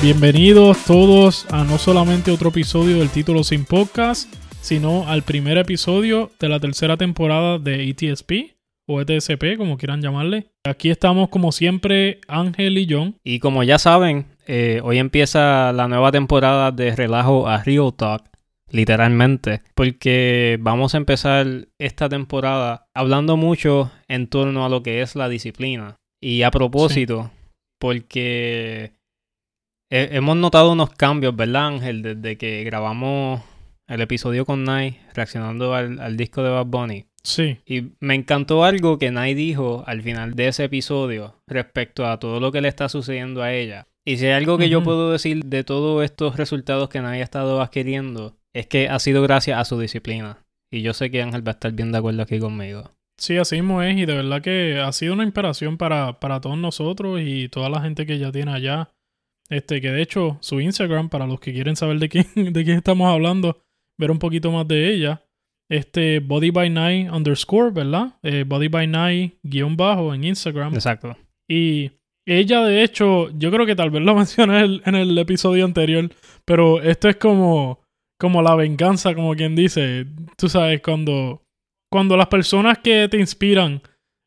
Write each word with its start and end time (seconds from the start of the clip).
Bienvenidos 0.00 0.84
todos 0.84 1.44
a 1.50 1.64
no 1.64 1.76
solamente 1.76 2.30
otro 2.30 2.50
episodio 2.50 2.98
del 2.98 3.10
título 3.10 3.42
sin 3.42 3.64
podcast, 3.64 4.32
sino 4.60 5.08
al 5.08 5.24
primer 5.24 5.58
episodio 5.58 6.30
de 6.38 6.48
la 6.48 6.60
tercera 6.60 6.96
temporada 6.96 7.58
de 7.58 7.88
ETSP 7.88 8.54
o 8.86 9.00
ETSP, 9.00 9.56
como 9.56 9.76
quieran 9.76 10.00
llamarle. 10.00 10.52
Aquí 10.62 10.90
estamos 10.90 11.30
como 11.30 11.50
siempre 11.50 12.20
Ángel 12.28 12.78
y 12.78 12.86
John. 12.88 13.16
Y 13.24 13.40
como 13.40 13.64
ya 13.64 13.80
saben, 13.80 14.26
eh, 14.46 14.80
hoy 14.84 14.98
empieza 14.98 15.72
la 15.72 15.88
nueva 15.88 16.12
temporada 16.12 16.70
de 16.70 16.94
Relajo 16.94 17.48
a 17.48 17.64
Real 17.64 17.92
Talk, 17.92 18.22
literalmente, 18.70 19.62
porque 19.74 20.58
vamos 20.60 20.94
a 20.94 20.98
empezar 20.98 21.66
esta 21.78 22.08
temporada 22.08 22.86
hablando 22.94 23.36
mucho 23.36 23.90
en 24.06 24.28
torno 24.28 24.64
a 24.64 24.68
lo 24.68 24.84
que 24.84 25.02
es 25.02 25.16
la 25.16 25.28
disciplina. 25.28 25.96
Y 26.20 26.42
a 26.42 26.52
propósito, 26.52 27.32
porque 27.80 28.97
hemos 29.90 30.36
notado 30.36 30.72
unos 30.72 30.90
cambios, 30.90 31.34
¿verdad, 31.34 31.66
Ángel? 31.66 32.02
Desde 32.02 32.36
que 32.36 32.64
grabamos 32.64 33.42
el 33.86 34.00
episodio 34.00 34.44
con 34.44 34.64
Nai 34.64 34.98
reaccionando 35.14 35.74
al, 35.74 36.16
disco 36.16 36.42
de 36.42 36.50
Bad 36.50 36.66
Bunny. 36.66 37.06
Sí. 37.22 37.58
Y 37.66 37.92
me 38.00 38.14
encantó 38.14 38.64
algo 38.64 38.98
que 38.98 39.10
Nai 39.10 39.34
dijo 39.34 39.82
al 39.86 40.02
final 40.02 40.34
de 40.34 40.48
ese 40.48 40.64
episodio 40.64 41.34
respecto 41.46 42.06
a 42.06 42.18
todo 42.18 42.38
lo 42.40 42.52
que 42.52 42.60
le 42.60 42.68
está 42.68 42.88
sucediendo 42.88 43.42
a 43.42 43.52
ella. 43.52 43.88
Y 44.04 44.16
si 44.18 44.26
hay 44.26 44.32
algo 44.32 44.56
que 44.56 44.70
yo 44.70 44.82
puedo 44.82 45.12
decir 45.12 45.44
de 45.44 45.64
todos 45.64 46.02
estos 46.04 46.36
resultados 46.36 46.88
que 46.88 47.00
Nai 47.00 47.20
ha 47.20 47.24
estado 47.24 47.60
adquiriendo, 47.60 48.36
es 48.54 48.66
que 48.66 48.88
ha 48.88 48.98
sido 48.98 49.22
gracias 49.22 49.58
a 49.58 49.64
su 49.64 49.78
disciplina. 49.78 50.38
Y 50.70 50.82
yo 50.82 50.92
sé 50.94 51.10
que 51.10 51.22
Ángel 51.22 51.46
va 51.46 51.52
a 51.52 51.54
estar 51.54 51.72
bien 51.72 51.92
de 51.92 51.98
acuerdo 51.98 52.22
aquí 52.22 52.38
conmigo. 52.38 52.92
Sí, 53.18 53.36
así 53.36 53.56
mismo 53.56 53.82
es. 53.82 53.96
Y 53.96 54.06
de 54.06 54.14
verdad 54.14 54.42
que 54.42 54.80
ha 54.80 54.92
sido 54.92 55.14
una 55.14 55.24
inspiración 55.24 55.76
para, 55.76 56.20
para 56.20 56.40
todos 56.40 56.56
nosotros 56.56 57.20
y 57.22 57.48
toda 57.48 57.68
la 57.68 57.80
gente 57.80 58.06
que 58.06 58.18
ya 58.18 58.30
tiene 58.30 58.52
allá 58.52 58.90
este, 59.48 59.80
que 59.80 59.90
de 59.90 60.02
hecho, 60.02 60.38
su 60.40 60.60
Instagram, 60.60 61.08
para 61.08 61.26
los 61.26 61.40
que 61.40 61.52
quieren 61.52 61.76
saber 61.76 61.98
de 61.98 62.08
quién, 62.08 62.26
de 62.52 62.64
quién 62.64 62.76
estamos 62.76 63.08
hablando, 63.08 63.62
ver 63.96 64.10
un 64.10 64.18
poquito 64.18 64.52
más 64.52 64.66
de 64.66 64.92
ella. 64.92 65.22
Este, 65.70 66.20
Body 66.20 66.50
by 66.50 66.70
Night 66.70 67.10
underscore, 67.12 67.70
¿verdad? 67.70 68.14
Eh, 68.22 68.44
body 68.46 68.68
by 68.68 68.86
Night 68.86 69.34
guion 69.42 69.76
bajo 69.76 70.14
en 70.14 70.24
Instagram. 70.24 70.74
Exacto. 70.74 71.16
Y 71.46 71.90
ella, 72.26 72.62
de 72.62 72.82
hecho, 72.82 73.30
yo 73.38 73.50
creo 73.50 73.66
que 73.66 73.76
tal 73.76 73.90
vez 73.90 74.02
lo 74.02 74.14
mencioné 74.16 74.80
en 74.84 74.94
el, 74.94 75.16
episodio 75.18 75.64
anterior, 75.64 76.10
pero 76.44 76.80
esto 76.82 77.08
es 77.08 77.16
como, 77.16 77.80
como 78.18 78.42
la 78.42 78.54
venganza, 78.54 79.14
como 79.14 79.34
quien 79.34 79.56
dice. 79.56 80.06
Tú 80.36 80.48
sabes, 80.48 80.80
cuando, 80.80 81.42
cuando 81.90 82.16
las 82.16 82.28
personas 82.28 82.78
que 82.78 83.08
te 83.08 83.18
inspiran 83.18 83.82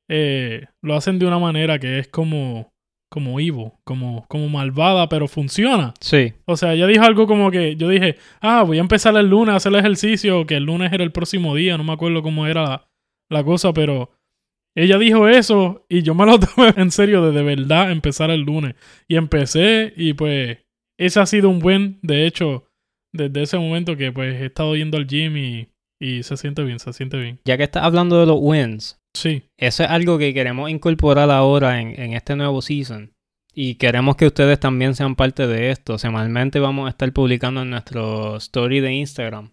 eh, 0.10 0.66
lo 0.82 0.96
hacen 0.96 1.20
de 1.20 1.26
una 1.26 1.40
manera 1.40 1.80
que 1.80 2.00
es 2.00 2.08
como 2.10 2.71
como 3.12 3.42
Ivo, 3.42 3.78
como, 3.84 4.26
como 4.30 4.48
malvada, 4.48 5.10
pero 5.10 5.28
funciona. 5.28 5.94
Sí. 6.00 6.32
O 6.46 6.56
sea, 6.56 6.74
ella 6.74 6.88
dijo 6.88 7.04
algo 7.04 7.28
como 7.28 7.52
que 7.52 7.76
yo 7.76 7.90
dije, 7.90 8.16
ah, 8.40 8.64
voy 8.64 8.78
a 8.78 8.82
empezar 8.82 9.18
el 9.18 9.28
lunes 9.28 9.52
a 9.52 9.58
hacer 9.58 9.74
el 9.74 9.80
ejercicio, 9.80 10.46
que 10.46 10.56
el 10.56 10.64
lunes 10.64 10.94
era 10.94 11.04
el 11.04 11.12
próximo 11.12 11.54
día, 11.54 11.78
no 11.78 11.84
me 11.84 11.92
acuerdo 11.92 12.24
cómo 12.24 12.48
era 12.48 12.88
la, 13.30 13.44
cosa, 13.44 13.74
pero 13.74 14.12
ella 14.76 14.98
dijo 14.98 15.28
eso 15.28 15.86
y 15.90 16.04
yo 16.04 16.16
me 16.16 16.26
lo 16.26 16.40
tomé 16.56 16.74
en 16.78 16.90
serio 16.90 17.22
de 17.22 17.34
de 17.34 17.44
verdad 17.44 17.92
empezar 17.92 18.32
el 18.32 18.44
lunes. 18.44 18.76
Y 19.10 19.18
empecé 19.18 19.92
y 19.98 20.14
pues 20.14 20.60
ese 20.98 21.20
ha 21.20 21.26
sido 21.26 21.50
un 21.50 21.60
buen, 21.60 22.00
de 22.04 22.26
hecho, 22.26 22.64
desde 23.12 23.42
ese 23.42 23.58
momento 23.58 23.98
que 23.98 24.14
pues 24.14 24.42
he 24.42 24.46
estado 24.46 24.74
yendo 24.78 24.96
al 24.96 25.08
gym 25.08 25.36
y, 25.36 25.68
y 26.00 26.24
se 26.24 26.38
siente 26.38 26.64
bien, 26.64 26.80
se 26.80 26.94
siente 26.94 27.18
bien. 27.18 27.42
Ya 27.44 27.58
que 27.58 27.64
estás 27.64 27.84
hablando 27.84 28.22
de 28.22 28.26
los 28.26 28.38
wins, 28.40 29.01
Sí. 29.14 29.44
Eso 29.58 29.84
es 29.84 29.90
algo 29.90 30.18
que 30.18 30.34
queremos 30.34 30.70
incorporar 30.70 31.30
ahora 31.32 31.80
en, 31.82 32.14
este 32.14 32.36
nuevo 32.36 32.62
season. 32.62 33.14
Y 33.54 33.76
queremos 33.76 34.16
que 34.16 34.28
ustedes 34.28 34.60
también 34.60 34.96
sean 34.96 35.16
parte 35.16 35.46
de 35.46 35.72
esto. 35.72 35.98
Semanalmente 35.98 36.60
vamos 36.60 36.88
a 36.88 36.92
estar 36.92 37.12
publicando 37.12 37.64
en 37.64 37.70
nuestro 37.70 38.38
story 38.38 38.80
de 38.80 38.94
Instagram 38.94 39.52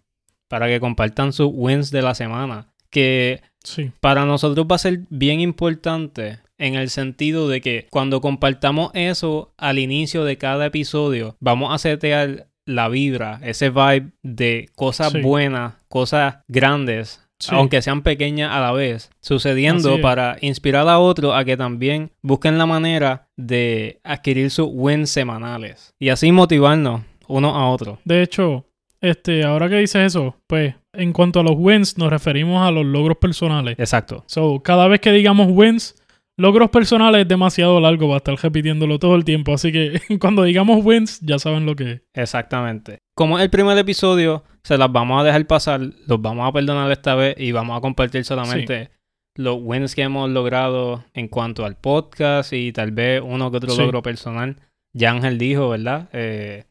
para 0.49 0.69
que 0.69 0.79
compartan 0.79 1.33
sus 1.33 1.51
wins 1.53 1.91
de 1.91 2.03
la 2.03 2.15
semana. 2.15 2.73
Que 2.91 3.43
sí. 3.65 3.91
para 4.01 4.25
nosotros 4.25 4.67
va 4.71 4.77
a 4.77 4.79
ser 4.79 5.01
bien 5.11 5.41
importante 5.41 6.39
en 6.59 6.75
el 6.75 6.91
sentido 6.91 7.49
de 7.49 7.61
que 7.61 7.87
cuando 7.91 8.21
compartamos 8.21 8.91
eso 8.95 9.53
al 9.59 9.79
inicio 9.79 10.25
de 10.25 10.39
cada 10.39 10.67
episodio, 10.67 11.37
vamos 11.41 11.75
a 11.75 11.79
setear 11.79 12.49
la 12.65 12.89
vibra, 12.89 13.41
ese 13.43 13.71
vibe 13.71 14.13
de 14.23 14.69
cosas 14.75 15.13
buenas, 15.23 15.75
cosas 15.89 16.39
grandes 16.49 17.28
aunque 17.51 17.83
sean 17.83 18.03
pequeñas 18.03 18.51
a 18.53 18.61
la 18.61 18.73
vez, 18.73 19.11
sucediendo 19.21 20.01
para 20.01 20.37
inspirar 20.41 20.89
a 20.89 20.99
otros 20.99 21.35
a 21.35 21.45
que 21.45 21.57
también 21.57 22.11
busquen 22.23 22.59
la 22.59 22.67
manera 22.67 23.29
de 23.37 24.01
adquirir 24.05 24.51
sus 24.51 24.69
wins 24.71 25.11
semanales 25.11 25.95
y 25.99 26.09
así 26.09 26.33
motivarnos 26.33 27.03
uno 27.29 27.55
a 27.55 27.71
otro. 27.71 27.99
De 28.05 28.23
hecho, 28.23 28.65
este, 29.01 29.45
ahora 29.45 29.69
que 29.69 29.77
dices 29.77 30.07
eso, 30.07 30.37
pues 30.47 30.75
en 30.93 31.13
cuanto 31.13 31.41
a 31.41 31.43
los 31.43 31.55
wins 31.57 31.97
nos 31.99 32.11
referimos 32.11 32.67
a 32.67 32.71
los 32.71 32.85
logros 32.85 33.19
personales. 33.19 33.79
Exacto. 33.79 34.25
So, 34.27 34.61
cada 34.63 34.89
vez 34.89 35.01
que 35.01 35.13
digamos 35.13 35.49
wins, 35.51 35.95
logros 36.39 36.71
personales 36.71 37.23
es 37.23 37.29
demasiado 37.29 37.79
largo, 37.81 38.09
va 38.09 38.15
a 38.15 38.19
estar 38.19 38.35
repitiéndolo 38.37 38.99
todo 38.99 39.15
el 39.15 39.25
tiempo, 39.25 39.53
así 39.53 39.71
que 39.71 40.01
cuando 40.21 40.45
digamos 40.45 40.85
wins 40.85 41.21
ya 41.21 41.39
saben 41.39 41.67
lo 41.67 41.77
que 41.77 41.93
es. 41.93 42.03
Exactamente. 42.15 43.01
Como 43.15 43.39
es 43.39 43.45
el 43.45 43.51
primer 43.51 43.77
episodio, 43.77 44.45
se 44.63 44.79
las 44.79 44.91
vamos 44.91 45.21
a 45.21 45.25
dejar 45.25 45.47
pasar, 45.47 45.81
los 45.81 46.23
vamos 46.23 46.49
a 46.49 46.53
perdonar 46.53 46.91
esta 46.91 47.15
vez 47.15 47.35
y 47.39 47.53
vamos 47.53 47.77
a 47.77 47.81
compartir 47.81 48.25
solamente 48.25 48.91
los 49.35 49.59
wins 49.61 49.95
que 49.95 50.03
hemos 50.03 50.31
logrado 50.31 51.05
en 51.15 51.29
cuanto 51.29 51.65
al 51.65 51.77
podcast 51.77 52.53
y 52.53 52.73
tal 52.73 52.93
vez 52.93 53.21
uno 53.25 53.51
que 53.51 53.59
otro 53.59 53.77
logro 53.77 54.03
personal. 54.03 54.57
Ya 54.93 55.11
Ángel 55.11 55.39
dijo, 55.39 55.69
¿verdad? 55.69 56.09
Eh, 56.13 56.65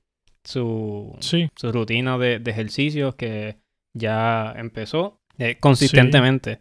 su, 0.44 1.18
su 1.20 1.72
rutina 1.72 2.18
de, 2.18 2.42
ejercicios 2.46 3.16
que 3.16 3.58
ya 3.94 4.54
empezó 4.58 5.22
eh, 5.38 5.58
consistentemente. 5.60 6.60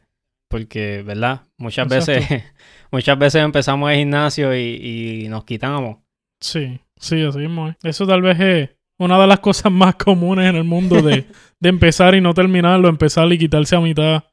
Porque, 0.48 1.02
¿verdad? 1.02 1.42
Muchas 1.58 1.88
veces, 1.88 2.24
muchas 2.90 3.18
veces 3.18 3.42
empezamos 3.42 3.90
el 3.90 3.98
gimnasio 3.98 4.56
y, 4.56 5.24
y 5.24 5.28
nos 5.28 5.44
quitamos. 5.44 5.98
Sí, 6.40 6.80
sí, 6.96 7.22
así 7.22 7.38
mismo. 7.38 7.74
Eso 7.82 8.06
tal 8.06 8.22
vez 8.22 8.40
es 8.40 8.70
una 8.98 9.20
de 9.20 9.26
las 9.26 9.40
cosas 9.40 9.70
más 9.72 9.96
comunes 9.96 10.48
en 10.48 10.56
el 10.56 10.64
mundo 10.64 11.02
de, 11.02 11.26
empezar 11.62 12.14
y 12.14 12.20
no 12.20 12.34
terminarlo, 12.34 12.88
empezar 12.88 13.30
y 13.32 13.38
quitarse 13.38 13.76
a 13.76 13.80
mitad. 13.80 14.24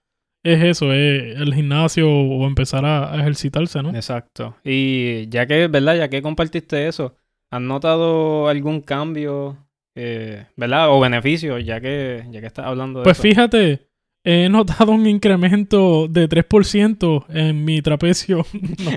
Es 0.43 0.61
eso, 0.61 0.91
es 0.91 1.39
el 1.39 1.53
gimnasio 1.53 2.09
o 2.09 2.45
empezar 2.45 2.83
a, 2.85 3.17
ejercitarse, 3.17 3.81
¿no? 3.81 3.95
Exacto. 3.95 4.57
Y 4.63 5.29
ya 5.29 5.45
que, 5.45 5.67
¿verdad? 5.67 5.95
Ya 5.95 6.09
que 6.09 6.21
compartiste 6.21 6.87
eso, 6.87 7.15
¿has 7.49 7.61
notado 7.61 8.49
algún 8.49 8.81
cambio, 8.81 9.57
eh, 9.95 10.47
¿verdad? 10.57 10.89
O 10.89 10.99
beneficio, 10.99 11.59
ya 11.59 11.79
que, 11.79 12.25
ya 12.29 12.41
que 12.41 12.47
estás 12.47 12.65
hablando 12.65 12.99
de 12.99 13.03
Pues 13.05 13.17
fíjate, 13.17 13.87
he 14.23 14.47
notado 14.49 14.93
un 14.93 15.05
incremento 15.05 16.07
de 16.07 16.29
3% 16.29 17.25
en 17.29 17.65
mi 17.65 17.81
trapecio. 17.81 18.45
no, 18.53 18.91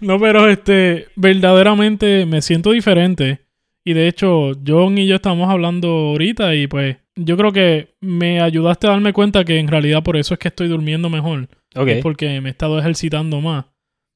no, 0.14 0.20
pero 0.20 0.48
este, 0.48 1.08
verdaderamente 1.16 2.26
me 2.26 2.42
siento 2.42 2.72
diferente. 2.72 3.40
Y 3.84 3.92
de 3.92 4.08
hecho, 4.08 4.52
John 4.66 4.98
y 4.98 5.06
yo 5.06 5.16
estamos 5.16 5.48
hablando 5.48 5.88
ahorita 5.88 6.54
y 6.54 6.66
pues 6.66 6.96
yo 7.14 7.36
creo 7.36 7.52
que 7.52 7.94
me 8.00 8.40
ayudaste 8.40 8.86
a 8.86 8.90
darme 8.90 9.12
cuenta 9.12 9.44
que 9.44 9.58
en 9.58 9.68
realidad 9.68 10.02
por 10.02 10.16
eso 10.16 10.34
es 10.34 10.40
que 10.40 10.48
estoy 10.48 10.68
durmiendo 10.68 11.08
mejor. 11.08 11.48
Okay. 11.74 12.00
porque 12.00 12.40
me 12.40 12.48
he 12.48 12.52
estado 12.52 12.78
ejercitando 12.78 13.40
más. 13.42 13.66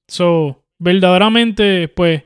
So, 0.09 0.65
verdaderamente, 0.79 1.89
pues, 1.89 2.25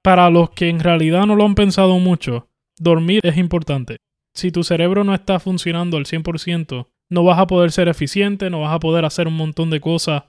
para 0.00 0.30
los 0.30 0.50
que 0.50 0.68
en 0.68 0.78
realidad 0.78 1.26
no 1.26 1.34
lo 1.34 1.44
han 1.44 1.56
pensado 1.56 1.98
mucho, 1.98 2.48
dormir 2.78 3.20
es 3.24 3.36
importante. 3.36 3.96
Si 4.34 4.50
tu 4.52 4.62
cerebro 4.62 5.04
no 5.04 5.14
está 5.14 5.40
funcionando 5.40 5.96
al 5.96 6.04
100%, 6.04 6.86
no 7.10 7.24
vas 7.24 7.38
a 7.38 7.46
poder 7.46 7.72
ser 7.72 7.88
eficiente, 7.88 8.50
no 8.50 8.60
vas 8.60 8.74
a 8.74 8.80
poder 8.80 9.04
hacer 9.04 9.26
un 9.26 9.34
montón 9.34 9.70
de 9.70 9.80
cosas 9.80 10.24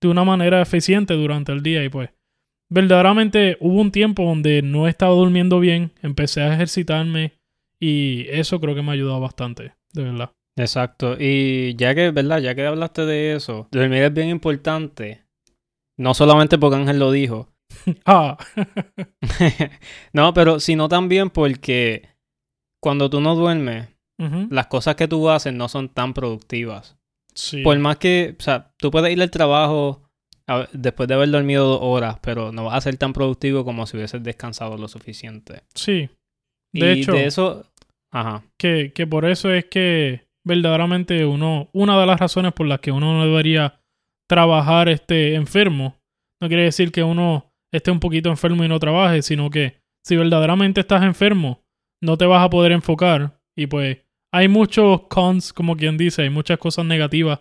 de 0.00 0.08
una 0.08 0.24
manera 0.24 0.62
eficiente 0.62 1.14
durante 1.14 1.52
el 1.52 1.62
día 1.62 1.84
y 1.84 1.88
pues 1.88 2.10
verdaderamente 2.70 3.58
hubo 3.60 3.80
un 3.80 3.90
tiempo 3.90 4.24
donde 4.24 4.62
no 4.62 4.88
estaba 4.88 5.14
durmiendo 5.14 5.60
bien, 5.60 5.92
empecé 6.02 6.40
a 6.40 6.54
ejercitarme 6.54 7.32
y 7.78 8.26
eso 8.28 8.60
creo 8.60 8.74
que 8.74 8.82
me 8.82 8.90
ha 8.90 8.94
ayudado 8.94 9.20
bastante, 9.20 9.74
de 9.92 10.04
verdad. 10.04 10.32
Exacto, 10.56 11.16
y 11.18 11.74
ya 11.76 11.94
que, 11.94 12.10
¿verdad? 12.10 12.40
Ya 12.40 12.54
que 12.54 12.66
hablaste 12.66 13.06
de 13.06 13.34
eso, 13.34 13.68
dormir 13.70 14.02
es 14.02 14.14
bien 14.14 14.28
importante, 14.28 15.24
no 15.96 16.14
solamente 16.14 16.58
porque 16.58 16.76
Ángel 16.76 16.98
lo 16.98 17.10
dijo. 17.10 17.48
ah. 18.06 18.36
no, 20.12 20.34
pero 20.34 20.60
sino 20.60 20.88
también 20.88 21.30
porque 21.30 22.09
cuando 22.80 23.10
tú 23.10 23.20
no 23.20 23.34
duermes, 23.34 23.88
las 24.50 24.66
cosas 24.66 24.96
que 24.96 25.08
tú 25.08 25.30
haces 25.30 25.54
no 25.54 25.68
son 25.68 25.88
tan 25.88 26.12
productivas. 26.12 26.98
Sí. 27.34 27.62
Por 27.62 27.78
más 27.78 27.96
que, 27.96 28.36
o 28.38 28.42
sea, 28.42 28.74
tú 28.76 28.90
puedes 28.90 29.10
ir 29.12 29.22
al 29.22 29.30
trabajo 29.30 30.10
después 30.72 31.08
de 31.08 31.14
haber 31.14 31.30
dormido 31.30 31.66
dos 31.66 31.78
horas, 31.82 32.18
pero 32.20 32.52
no 32.52 32.64
vas 32.64 32.74
a 32.74 32.80
ser 32.80 32.96
tan 32.96 33.12
productivo 33.12 33.64
como 33.64 33.86
si 33.86 33.96
hubieses 33.96 34.22
descansado 34.22 34.76
lo 34.76 34.88
suficiente. 34.88 35.62
Sí. 35.74 36.10
De 36.72 36.92
hecho, 36.92 37.12
de 37.12 37.26
eso, 37.26 37.66
ajá. 38.10 38.44
Que, 38.58 38.92
que 38.92 39.06
por 39.06 39.24
eso 39.24 39.52
es 39.52 39.64
que 39.66 40.26
verdaderamente 40.44 41.24
uno, 41.24 41.68
una 41.72 41.98
de 41.98 42.06
las 42.06 42.20
razones 42.20 42.52
por 42.52 42.66
las 42.66 42.80
que 42.80 42.92
uno 42.92 43.14
no 43.14 43.24
debería 43.24 43.80
trabajar 44.28 44.88
este 44.88 45.34
enfermo, 45.34 45.96
no 46.40 46.48
quiere 46.48 46.64
decir 46.64 46.92
que 46.92 47.02
uno 47.02 47.52
estés 47.72 47.92
un 47.92 48.00
poquito 48.00 48.28
enfermo 48.30 48.64
y 48.64 48.68
no 48.68 48.78
trabajes, 48.78 49.26
sino 49.26 49.50
que 49.50 49.80
si 50.04 50.16
verdaderamente 50.16 50.80
estás 50.80 51.02
enfermo, 51.02 51.62
no 52.02 52.16
te 52.16 52.26
vas 52.26 52.44
a 52.44 52.50
poder 52.50 52.72
enfocar 52.72 53.40
y 53.56 53.66
pues 53.66 53.98
hay 54.32 54.48
muchos 54.48 55.02
cons, 55.08 55.52
como 55.52 55.76
quien 55.76 55.96
dice, 55.96 56.22
hay 56.22 56.30
muchas 56.30 56.58
cosas 56.58 56.84
negativas 56.84 57.40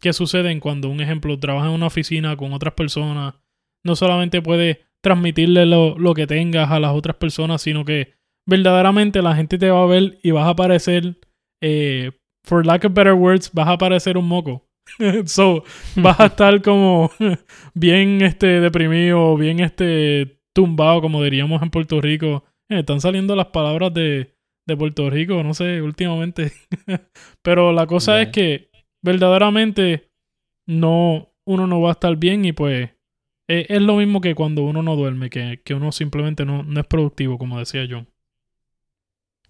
que 0.00 0.12
suceden 0.12 0.60
cuando, 0.60 0.90
un 0.90 1.00
ejemplo, 1.00 1.38
trabajas 1.38 1.68
en 1.68 1.74
una 1.74 1.86
oficina 1.86 2.36
con 2.36 2.52
otras 2.52 2.74
personas. 2.74 3.34
No 3.82 3.96
solamente 3.96 4.42
puedes 4.42 4.78
transmitirle 5.00 5.64
lo, 5.64 5.98
lo, 5.98 6.14
que 6.14 6.26
tengas 6.26 6.70
a 6.70 6.80
las 6.80 6.92
otras 6.92 7.16
personas, 7.16 7.62
sino 7.62 7.84
que 7.84 8.14
verdaderamente 8.46 9.22
la 9.22 9.34
gente 9.34 9.56
te 9.58 9.70
va 9.70 9.82
a 9.82 9.86
ver 9.86 10.18
y 10.22 10.30
vas 10.32 10.46
a 10.46 10.56
parecer, 10.56 11.18
eh, 11.62 12.12
for 12.44 12.66
lack 12.66 12.84
of 12.84 12.92
better 12.92 13.14
words, 13.14 13.50
vas 13.52 13.68
a 13.68 13.78
parecer 13.78 14.18
un 14.18 14.28
moco. 14.28 14.68
so, 15.24 15.64
vas 15.96 16.20
a 16.20 16.26
estar 16.26 16.60
como 16.62 17.10
bien 17.74 18.22
este 18.22 18.60
deprimido, 18.60 19.36
bien 19.36 19.60
este 19.60 20.40
tumbado, 20.52 21.00
como 21.00 21.22
diríamos 21.22 21.62
en 21.62 21.70
Puerto 21.70 22.00
Rico. 22.00 22.44
Eh, 22.68 22.80
están 22.80 23.00
saliendo 23.00 23.36
las 23.36 23.46
palabras 23.46 23.94
de, 23.94 24.36
de 24.66 24.76
Puerto 24.76 25.08
Rico, 25.08 25.42
no 25.42 25.54
sé, 25.54 25.80
últimamente. 25.80 26.52
Pero 27.42 27.72
la 27.72 27.86
cosa 27.86 28.20
es 28.20 28.28
que 28.30 28.70
verdaderamente 29.02 30.10
no, 30.66 31.32
uno 31.46 31.66
no 31.66 31.80
va 31.80 31.90
a 31.90 31.92
estar 31.92 32.16
bien 32.16 32.44
y 32.44 32.52
pues 32.52 32.90
e, 33.48 33.66
es, 33.68 33.80
lo 33.80 33.96
mismo 33.96 34.20
que 34.20 34.34
cuando 34.34 34.62
uno 34.62 34.82
no 34.82 34.96
duerme, 34.96 35.30
que, 35.30 35.62
que 35.64 35.74
uno 35.74 35.92
simplemente 35.92 36.44
no, 36.44 36.64
no, 36.64 36.80
es 36.80 36.86
productivo, 36.86 37.38
como 37.38 37.58
decía 37.58 37.86
John. 37.88 38.08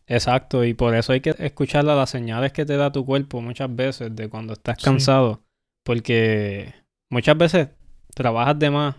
Exacto, 0.06 0.64
y 0.64 0.74
por 0.74 0.94
eso 0.94 1.12
hay 1.12 1.20
que 1.20 1.34
escuchar 1.38 1.84
las 1.84 2.10
señales 2.10 2.52
que 2.52 2.64
te 2.64 2.76
da 2.76 2.92
tu 2.92 3.04
cuerpo 3.04 3.40
muchas 3.40 3.74
veces 3.74 4.14
de 4.14 4.28
cuando 4.28 4.52
estás 4.52 4.80
cansado, 4.80 5.42
porque 5.84 6.74
muchas 7.10 7.36
veces 7.36 7.68
trabajas 8.14 8.56
de 8.56 8.70
más, 8.70 8.94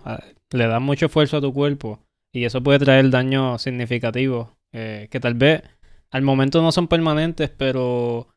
le 0.52 0.68
das 0.68 0.82
mucho 0.82 1.06
esfuerzo 1.06 1.38
a 1.38 1.42
tu 1.42 1.54
cuerpo 1.54 2.07
y 2.38 2.46
eso 2.46 2.62
puede 2.62 2.78
traer 2.78 3.10
daños 3.10 3.64
significativos 3.64 4.50
eh, 4.72 5.08
que 5.10 5.20
tal 5.20 5.34
vez 5.34 5.64
al 6.12 6.22
momento 6.22 6.62
no 6.62 6.72
son 6.72 6.88
permanentes, 6.88 7.50
pero 7.50 8.28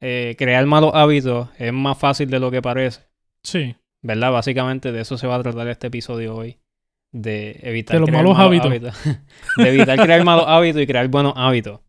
eh, 0.00 0.34
crear 0.38 0.64
malos 0.64 0.92
hábitos 0.94 1.50
es 1.58 1.70
más 1.70 1.98
fácil 1.98 2.30
de 2.30 2.40
lo 2.40 2.50
que 2.50 2.62
parece. 2.62 3.02
Sí. 3.42 3.76
¿Verdad? 4.00 4.32
Básicamente 4.32 4.92
de 4.92 5.02
eso 5.02 5.18
se 5.18 5.26
va 5.26 5.36
a 5.36 5.42
tratar 5.42 5.68
este 5.68 5.88
episodio 5.88 6.34
hoy. 6.34 6.58
De 7.12 7.60
evitar 7.62 7.96
de 7.96 8.00
los 8.00 8.10
malos, 8.10 8.38
hábitos. 8.38 8.72
de 9.58 9.68
evitar 9.68 10.00
crear 10.00 10.24
malos 10.24 10.46
hábitos 10.48 10.80
y 10.80 10.86
crear 10.86 11.06
buenos 11.08 11.34
hábitos. 11.36 11.80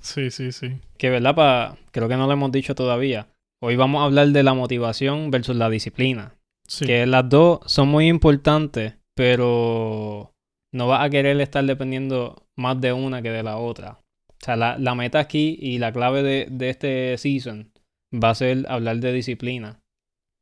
Sí, 0.00 0.30
sí, 0.30 0.52
sí. 0.52 0.78
Que, 0.98 1.08
¿verdad? 1.08 1.34
Pa, 1.34 1.76
creo 1.90 2.06
que 2.06 2.16
no 2.18 2.26
lo 2.26 2.32
hemos 2.32 2.52
dicho 2.52 2.74
todavía. 2.74 3.28
Hoy 3.60 3.76
vamos 3.76 4.02
a 4.02 4.04
hablar 4.04 4.28
de 4.28 4.42
la 4.42 4.52
motivación 4.52 5.30
versus 5.30 5.56
la 5.56 5.70
disciplina. 5.70 6.34
Sí. 6.66 6.84
Que 6.84 7.06
las 7.06 7.26
dos 7.30 7.60
son 7.64 7.88
muy 7.88 8.08
importantes, 8.08 8.94
pero 9.14 10.34
no 10.72 10.86
vas 10.86 11.04
a 11.04 11.10
querer 11.10 11.40
estar 11.40 11.64
dependiendo 11.64 12.46
más 12.56 12.80
de 12.80 12.92
una 12.92 13.22
que 13.22 13.30
de 13.30 13.42
la 13.42 13.56
otra. 13.56 14.00
O 14.28 14.44
sea, 14.44 14.56
la, 14.56 14.78
la 14.78 14.94
meta 14.94 15.18
aquí 15.18 15.58
y 15.60 15.78
la 15.78 15.92
clave 15.92 16.22
de, 16.22 16.46
de, 16.50 16.70
este 16.70 17.18
season 17.18 17.72
va 18.12 18.30
a 18.30 18.34
ser 18.34 18.66
hablar 18.68 18.98
de 18.98 19.12
disciplina. 19.12 19.80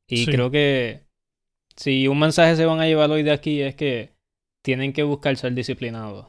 Y 0.08 0.26
creo 0.26 0.50
que 0.50 1.06
si 1.76 2.06
un 2.06 2.18
mensaje 2.18 2.56
se 2.56 2.66
van 2.66 2.80
a 2.80 2.86
llevar 2.86 3.10
hoy 3.10 3.22
de 3.22 3.32
aquí 3.32 3.62
es 3.62 3.74
que 3.74 4.12
tienen 4.62 4.92
que 4.92 5.02
buscar 5.02 5.36
ser 5.36 5.54
disciplinados 5.54 6.26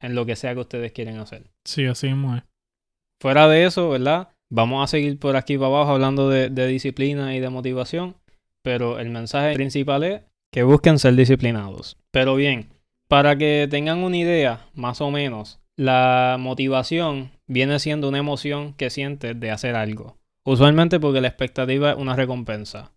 en 0.00 0.14
lo 0.14 0.26
que 0.26 0.36
sea 0.36 0.54
que 0.54 0.60
ustedes 0.60 0.92
quieren 0.92 1.18
hacer. 1.18 1.50
Sí, 1.64 1.84
así 1.86 2.06
mismo 2.06 2.36
es. 2.36 2.42
Fuera 3.20 3.48
de 3.48 3.64
eso, 3.64 3.90
¿verdad? 3.90 4.28
Vamos 4.50 4.84
a 4.84 4.86
seguir 4.86 5.18
por 5.18 5.36
aquí 5.36 5.56
para 5.56 5.68
abajo 5.68 5.92
hablando 5.92 6.28
de, 6.28 6.50
de 6.50 6.66
disciplina 6.66 7.34
y 7.34 7.40
de 7.40 7.50
motivación. 7.50 8.16
Pero 8.62 8.98
el 8.98 9.10
mensaje 9.10 9.54
principal 9.54 10.04
es 10.04 10.22
que 10.52 10.62
busquen 10.62 10.98
ser 10.98 11.14
disciplinados. 11.14 11.96
Pero 12.10 12.34
bien, 12.36 12.68
para 13.08 13.36
que 13.36 13.66
tengan 13.70 13.98
una 13.98 14.16
idea, 14.16 14.66
más 14.74 15.00
o 15.00 15.10
menos, 15.10 15.60
la 15.76 16.36
motivación 16.38 17.30
viene 17.46 17.78
siendo 17.78 18.08
una 18.08 18.18
emoción 18.18 18.74
que 18.74 18.90
sientes 18.90 19.38
de 19.38 19.50
hacer 19.50 19.74
algo. 19.74 20.18
Usualmente 20.44 21.00
porque 21.00 21.20
la 21.20 21.28
expectativa 21.28 21.90
es 21.92 21.96
una 21.96 22.16
recompensa. 22.16 22.92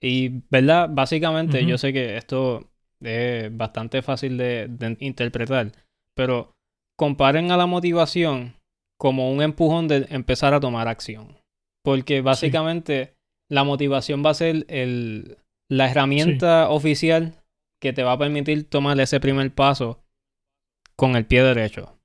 Y, 0.00 0.42
¿verdad? 0.50 0.88
Básicamente 0.90 1.64
yo 1.64 1.76
sé 1.78 1.92
que 1.92 2.16
esto 2.16 2.70
es 3.00 3.56
bastante 3.56 4.02
fácil 4.02 4.36
de, 4.36 4.96
interpretar, 5.00 5.72
pero 6.14 6.52
comparen 6.96 7.50
a 7.50 7.56
la 7.56 7.66
motivación 7.66 8.54
como 8.96 9.30
un 9.32 9.42
empujón 9.42 9.88
de 9.88 10.06
empezar 10.10 10.54
a 10.54 10.60
tomar 10.60 10.88
acción. 10.88 11.36
Porque 11.82 12.20
básicamente 12.20 13.14
la 13.48 13.64
motivación 13.64 14.24
va 14.24 14.30
a 14.30 14.34
ser 14.34 14.66
el, 14.68 15.38
la 15.68 15.90
herramienta 15.90 16.68
oficial 16.70 17.34
que 17.80 17.92
te 17.92 18.02
va 18.02 18.12
a 18.12 18.18
permitir 18.18 18.68
tomar 18.68 18.98
ese 19.00 19.20
primer 19.20 19.54
paso 19.54 20.04
con 20.96 21.16
el 21.16 21.26
pie 21.26 21.42
derecho. 21.42 21.98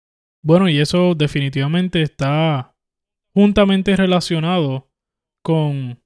Bueno, 0.44 0.70
y 0.70 0.80
eso 0.80 1.16
definitivamente 1.16 2.02
está 2.02 2.76
juntamente 3.34 3.96
relacionado 3.96 4.92
con 5.42 6.02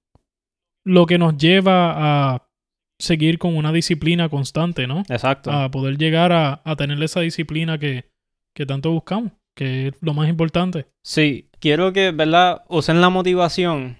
lo 0.85 1.05
que 1.05 1.17
nos 1.17 1.37
lleva 1.37 2.33
a 2.33 2.49
seguir 2.99 3.37
con 3.37 3.55
una 3.57 3.71
disciplina 3.71 4.29
constante, 4.29 4.87
¿no? 4.87 5.03
Exacto. 5.09 5.51
A 5.51 5.69
poder 5.69 5.97
llegar 5.97 6.31
a, 6.31 6.75
tener 6.77 7.01
esa 7.03 7.19
disciplina 7.21 7.77
que, 7.77 8.09
que 8.55 8.65
tanto 8.65 8.91
buscamos, 8.91 9.33
que 9.55 9.87
es 9.87 9.93
lo 10.01 10.13
más 10.13 10.29
importante. 10.29 10.87
Sí, 11.03 11.49
quiero 11.59 11.93
que, 11.93 12.11
¿verdad? 12.11 12.63
Usen 12.69 13.01
la 13.01 13.09
motivación 13.09 13.97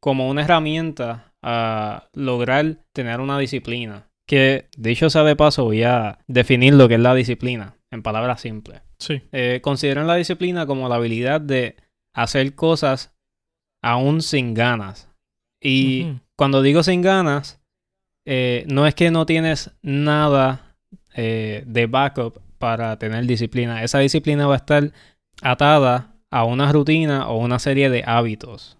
como 0.00 0.28
una 0.28 0.42
herramienta 0.42 1.34
a 1.42 2.08
lograr 2.14 2.84
tener 2.92 3.20
una 3.20 3.38
disciplina. 3.38 4.09
Que, 4.30 4.68
dicho 4.76 5.10
sea 5.10 5.24
de 5.24 5.34
paso, 5.34 5.64
voy 5.64 5.82
a 5.82 6.20
definir 6.28 6.74
lo 6.74 6.86
que 6.86 6.94
es 6.94 7.00
la 7.00 7.16
disciplina 7.16 7.74
en 7.90 8.04
palabras 8.04 8.40
simples. 8.40 8.80
Sí. 8.96 9.22
Eh, 9.32 9.58
consideran 9.60 10.06
la 10.06 10.14
disciplina 10.14 10.66
como 10.66 10.88
la 10.88 10.94
habilidad 10.94 11.40
de 11.40 11.74
hacer 12.14 12.54
cosas 12.54 13.12
aún 13.82 14.22
sin 14.22 14.54
ganas. 14.54 15.08
Y 15.60 16.12
cuando 16.36 16.62
digo 16.62 16.84
sin 16.84 17.02
ganas, 17.02 17.60
eh, 18.24 18.64
no 18.68 18.86
es 18.86 18.94
que 18.94 19.10
no 19.10 19.26
tienes 19.26 19.72
nada 19.82 20.76
eh, 21.16 21.64
de 21.66 21.86
backup 21.86 22.40
para 22.58 23.00
tener 23.00 23.26
disciplina. 23.26 23.82
Esa 23.82 23.98
disciplina 23.98 24.46
va 24.46 24.54
a 24.54 24.58
estar 24.58 24.92
atada 25.42 26.14
a 26.30 26.44
una 26.44 26.70
rutina 26.70 27.28
o 27.28 27.38
una 27.38 27.58
serie 27.58 27.90
de 27.90 28.04
hábitos. 28.06 28.78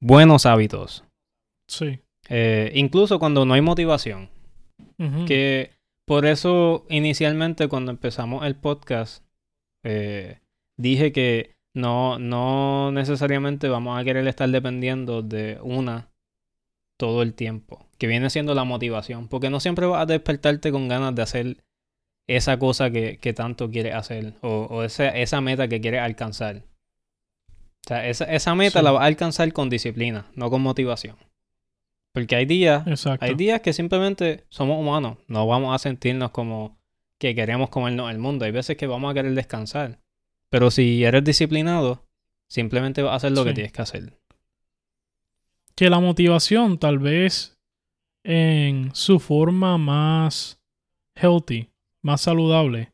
Buenos 0.00 0.46
hábitos. 0.46 1.02
Sí. 1.66 1.98
incluso 2.74 3.18
cuando 3.18 3.44
no 3.44 3.54
hay 3.54 3.60
motivación. 3.60 4.32
Que 5.26 5.70
por 6.04 6.26
eso 6.26 6.86
inicialmente 6.88 7.68
cuando 7.68 7.90
empezamos 7.90 8.46
el 8.46 8.54
podcast 8.56 9.24
eh, 9.82 10.38
dije 10.76 11.12
que 11.12 11.56
no, 11.74 12.18
no 12.18 12.92
necesariamente 12.92 13.68
vamos 13.68 14.00
a 14.00 14.04
querer 14.04 14.26
estar 14.28 14.48
dependiendo 14.48 15.22
de 15.22 15.58
una 15.62 16.10
todo 16.96 17.22
el 17.22 17.34
tiempo, 17.34 17.86
que 17.98 18.06
viene 18.06 18.30
siendo 18.30 18.54
la 18.54 18.64
motivación, 18.64 19.28
porque 19.28 19.50
no 19.50 19.60
siempre 19.60 19.86
vas 19.86 20.02
a 20.02 20.06
despertarte 20.06 20.70
con 20.70 20.88
ganas 20.88 21.14
de 21.14 21.22
hacer 21.22 21.64
esa 22.26 22.58
cosa 22.58 22.90
que, 22.90 23.18
que 23.18 23.32
tanto 23.32 23.70
quieres 23.70 23.94
hacer 23.94 24.34
o, 24.40 24.66
o 24.70 24.82
esa, 24.84 25.08
esa, 25.08 25.40
meta 25.40 25.68
que 25.68 25.80
quieres 25.80 26.00
alcanzar. 26.00 26.62
O 27.48 27.88
sea, 27.88 28.08
esa, 28.08 28.24
esa 28.24 28.54
meta 28.54 28.80
la 28.80 28.92
vas 28.92 29.02
a 29.02 29.06
alcanzar 29.06 29.52
con 29.52 29.68
disciplina, 29.68 30.26
no 30.34 30.48
con 30.50 30.62
motivación. 30.62 31.16
Porque 32.14 32.36
hay 32.36 32.46
días, 32.46 32.84
hay 33.18 33.34
días 33.34 33.60
que 33.60 33.72
simplemente 33.72 34.44
somos 34.48 34.78
humanos, 34.78 35.18
no 35.26 35.48
vamos 35.48 35.74
a 35.74 35.80
sentirnos 35.80 36.30
como 36.30 36.78
que 37.18 37.34
queremos 37.34 37.70
comernos 37.70 38.08
el 38.12 38.18
mundo. 38.18 38.44
Hay 38.44 38.52
veces 38.52 38.76
que 38.76 38.86
vamos 38.86 39.10
a 39.10 39.14
querer 39.14 39.34
descansar. 39.34 39.98
Pero 40.48 40.70
si 40.70 41.02
eres 41.02 41.24
disciplinado, 41.24 42.06
simplemente 42.46 43.02
vas 43.02 43.14
a 43.14 43.16
hacer 43.16 43.32
lo 43.32 43.44
que 43.44 43.52
tienes 43.52 43.72
que 43.72 43.82
hacer. 43.82 44.16
Que 45.74 45.90
la 45.90 45.98
motivación, 45.98 46.78
tal 46.78 47.00
vez 47.00 47.58
en 48.22 48.94
su 48.94 49.18
forma 49.18 49.76
más 49.76 50.60
healthy, 51.16 51.72
más 52.00 52.20
saludable. 52.20 52.92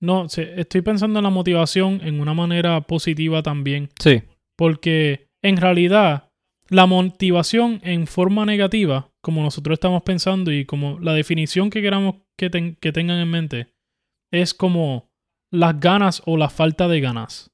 No, 0.00 0.24
estoy 0.24 0.80
pensando 0.80 1.18
en 1.18 1.24
la 1.24 1.30
motivación 1.30 2.00
en 2.02 2.18
una 2.18 2.32
manera 2.32 2.80
positiva 2.80 3.42
también. 3.42 3.90
Sí. 4.00 4.22
Porque 4.56 5.28
en 5.42 5.58
realidad 5.58 6.27
la 6.68 6.86
motivación 6.86 7.80
en 7.82 8.06
forma 8.06 8.44
negativa, 8.44 9.10
como 9.22 9.42
nosotros 9.42 9.74
estamos 9.74 10.02
pensando 10.02 10.52
y 10.52 10.64
como 10.64 10.98
la 11.00 11.14
definición 11.14 11.70
que 11.70 11.82
queramos 11.82 12.16
que, 12.36 12.50
tengan 12.50 13.18
en 13.18 13.30
mente, 13.30 13.68
es 14.30 14.54
como 14.54 15.10
las 15.50 15.80
ganas 15.80 16.22
o 16.26 16.36
la 16.36 16.50
falta 16.50 16.88
de 16.88 17.00
ganas. 17.00 17.50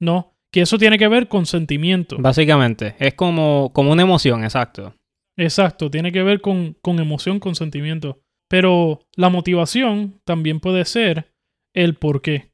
¿No? 0.00 0.34
Que 0.52 0.62
eso 0.62 0.78
tiene 0.78 0.98
que 0.98 1.08
ver 1.08 1.28
con 1.28 1.46
sentimiento. 1.46 2.16
Básicamente, 2.18 2.94
es 2.98 3.14
como, 3.14 3.70
como 3.72 3.92
una 3.92 4.02
emoción, 4.02 4.44
exacto. 4.44 4.94
Exacto, 5.36 5.90
tiene 5.90 6.12
que 6.12 6.22
ver 6.22 6.40
con, 6.40 6.74
con 6.82 6.98
emoción, 6.98 7.40
con 7.40 7.54
sentimiento. 7.54 8.20
Pero 8.50 9.00
la 9.16 9.30
motivación 9.30 10.20
también 10.24 10.60
puede 10.60 10.84
ser 10.84 11.32
el 11.74 11.94
por 11.94 12.20
qué. 12.20 12.52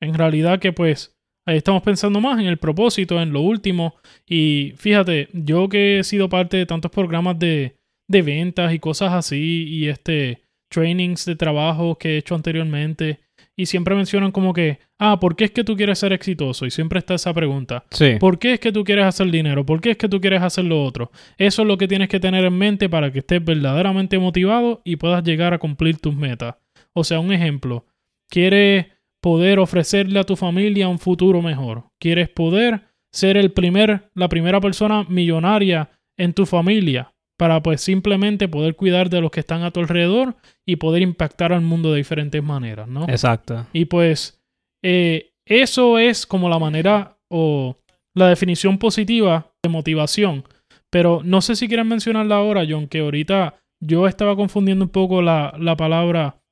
En 0.00 0.14
realidad 0.14 0.60
que 0.60 0.72
pues 0.72 1.13
Ahí 1.46 1.58
estamos 1.58 1.82
pensando 1.82 2.20
más 2.20 2.40
en 2.40 2.46
el 2.46 2.58
propósito, 2.58 3.20
en 3.20 3.32
lo 3.32 3.40
último. 3.40 3.96
Y 4.26 4.72
fíjate, 4.76 5.28
yo 5.32 5.68
que 5.68 5.98
he 5.98 6.04
sido 6.04 6.28
parte 6.28 6.56
de 6.56 6.66
tantos 6.66 6.90
programas 6.90 7.38
de, 7.38 7.76
de 8.08 8.22
ventas 8.22 8.72
y 8.72 8.78
cosas 8.78 9.12
así, 9.12 9.64
y 9.68 9.88
este 9.88 10.42
trainings 10.68 11.24
de 11.24 11.36
trabajo 11.36 11.96
que 11.96 12.14
he 12.14 12.16
hecho 12.18 12.34
anteriormente 12.34 13.20
y 13.56 13.66
siempre 13.66 13.94
mencionan 13.94 14.32
como 14.32 14.52
que, 14.52 14.78
ah, 14.98 15.20
¿por 15.20 15.36
qué 15.36 15.44
es 15.44 15.50
que 15.52 15.62
tú 15.62 15.76
quieres 15.76 15.98
ser 16.00 16.12
exitoso? 16.12 16.66
Y 16.66 16.70
siempre 16.70 16.98
está 16.98 17.14
esa 17.14 17.32
pregunta. 17.32 17.84
Sí. 17.90 18.16
¿Por 18.18 18.38
qué 18.38 18.54
es 18.54 18.60
que 18.60 18.72
tú 18.72 18.82
quieres 18.82 19.04
hacer 19.04 19.30
dinero? 19.30 19.64
¿Por 19.64 19.80
qué 19.80 19.92
es 19.92 19.96
que 19.96 20.08
tú 20.08 20.20
quieres 20.20 20.42
hacer 20.42 20.64
lo 20.64 20.82
otro? 20.82 21.12
Eso 21.38 21.62
es 21.62 21.68
lo 21.68 21.78
que 21.78 21.86
tienes 21.86 22.08
que 22.08 22.18
tener 22.18 22.44
en 22.44 22.58
mente 22.58 22.88
para 22.88 23.12
que 23.12 23.20
estés 23.20 23.44
verdaderamente 23.44 24.18
motivado 24.18 24.82
y 24.84 24.96
puedas 24.96 25.22
llegar 25.22 25.54
a 25.54 25.58
cumplir 25.58 25.98
tus 25.98 26.16
metas. 26.16 26.56
O 26.92 27.04
sea, 27.04 27.20
un 27.20 27.32
ejemplo, 27.32 27.86
quieres 28.28 28.86
poder 29.24 29.58
ofrecerle 29.58 30.20
a 30.20 30.24
tu 30.24 30.36
familia 30.36 30.86
un 30.86 30.98
futuro 30.98 31.40
mejor. 31.40 31.84
Quieres 31.98 32.28
poder 32.28 32.82
ser 33.10 33.38
el 33.38 33.52
primer, 33.52 34.10
la 34.12 34.28
primera 34.28 34.60
persona 34.60 35.06
millonaria 35.08 35.88
en 36.18 36.34
tu 36.34 36.44
familia 36.44 37.10
para 37.38 37.62
pues 37.62 37.80
simplemente 37.80 38.48
poder 38.48 38.76
cuidar 38.76 39.08
de 39.08 39.22
los 39.22 39.30
que 39.30 39.40
están 39.40 39.62
a 39.62 39.70
tu 39.70 39.80
alrededor 39.80 40.36
y 40.66 40.76
poder 40.76 41.00
impactar 41.00 41.54
al 41.54 41.62
mundo 41.62 41.90
de 41.90 41.96
diferentes 41.96 42.42
maneras, 42.42 42.86
¿no? 42.86 43.08
Exacto. 43.08 43.66
Y 43.72 43.86
pues 43.86 44.42
eh, 44.82 45.32
eso 45.46 45.98
es 45.98 46.26
como 46.26 46.50
la 46.50 46.58
manera 46.58 47.16
o 47.30 47.78
la 48.14 48.28
definición 48.28 48.76
positiva 48.76 49.54
de 49.62 49.70
motivación. 49.70 50.44
Pero 50.90 51.22
no 51.24 51.40
sé 51.40 51.56
si 51.56 51.66
quieren 51.66 51.88
mencionarla 51.88 52.36
ahora, 52.36 52.66
John, 52.68 52.88
que 52.88 52.98
ahorita 52.98 53.54
yo 53.80 54.06
estaba 54.06 54.36
confundiendo 54.36 54.84
un 54.84 54.90
poco 54.90 55.22
la, 55.22 55.54
la 55.58 55.78
palabra 55.78 56.42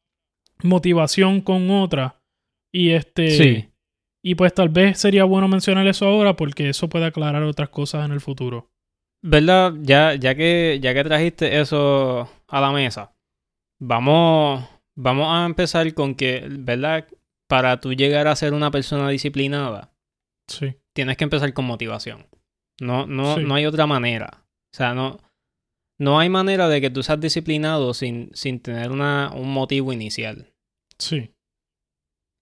motivación 0.62 1.42
con 1.42 1.70
otra. 1.70 2.21
Y 2.72 2.90
este. 2.90 3.30
Sí. 3.30 3.68
Y 4.24 4.34
pues 4.36 4.54
tal 4.54 4.68
vez 4.68 4.98
sería 4.98 5.24
bueno 5.24 5.48
mencionar 5.48 5.86
eso 5.88 6.06
ahora 6.06 6.36
porque 6.36 6.68
eso 6.68 6.88
puede 6.88 7.06
aclarar 7.06 7.42
otras 7.42 7.68
cosas 7.70 8.04
en 8.06 8.12
el 8.12 8.20
futuro. 8.20 8.70
¿Verdad? 9.24 9.74
Ya, 9.80 10.14
ya 10.14 10.34
que, 10.34 10.78
ya 10.80 10.94
que 10.94 11.04
trajiste 11.04 11.60
eso 11.60 12.28
a 12.48 12.60
la 12.60 12.72
mesa, 12.72 13.14
vamos, 13.80 14.64
vamos 14.96 15.26
a 15.28 15.44
empezar 15.44 15.92
con 15.94 16.14
que, 16.14 16.46
¿verdad? 16.50 17.06
Para 17.48 17.80
tú 17.80 17.92
llegar 17.94 18.26
a 18.28 18.36
ser 18.36 18.54
una 18.54 18.70
persona 18.70 19.08
disciplinada, 19.08 19.92
Sí. 20.48 20.74
tienes 20.94 21.16
que 21.16 21.24
empezar 21.24 21.52
con 21.52 21.64
motivación. 21.64 22.26
No, 22.80 23.06
no, 23.06 23.36
Sí. 23.36 23.44
no 23.44 23.54
hay 23.54 23.66
otra 23.66 23.86
manera. 23.86 24.44
O 24.72 24.76
sea, 24.76 24.94
no, 24.94 25.18
no 25.98 26.18
hay 26.18 26.28
manera 26.28 26.68
de 26.68 26.80
que 26.80 26.90
tú 26.90 27.02
seas 27.02 27.20
disciplinado 27.20 27.92
sin, 27.94 28.30
sin 28.34 28.60
tener 28.60 28.90
una, 28.90 29.30
un 29.34 29.52
motivo 29.52 29.92
inicial. 29.92 30.52
Sí. 30.98 31.31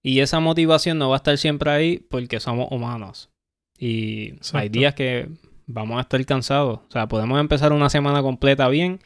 Y 0.02 0.21
esa 0.21 0.40
motivación 0.40 0.99
no 0.99 1.11
va 1.11 1.16
a 1.16 1.19
estar 1.19 1.37
siempre 1.37 1.71
ahí 1.71 1.99
porque 1.99 2.40
somos 2.40 2.69
humanos. 2.71 3.30
Y 3.78 4.35
hay 4.52 4.69
días 4.69 4.95
que 4.95 5.28
vamos 5.66 5.99
a 5.99 6.02
estar 6.02 6.25
cansados. 6.26 6.80
O 6.88 6.90
sea, 6.90 7.09
podemos 7.09 7.38
empezar 7.40 7.73
una 7.73 7.90
semana 7.90 8.23
completa 8.23 8.69
bien, 8.69 9.00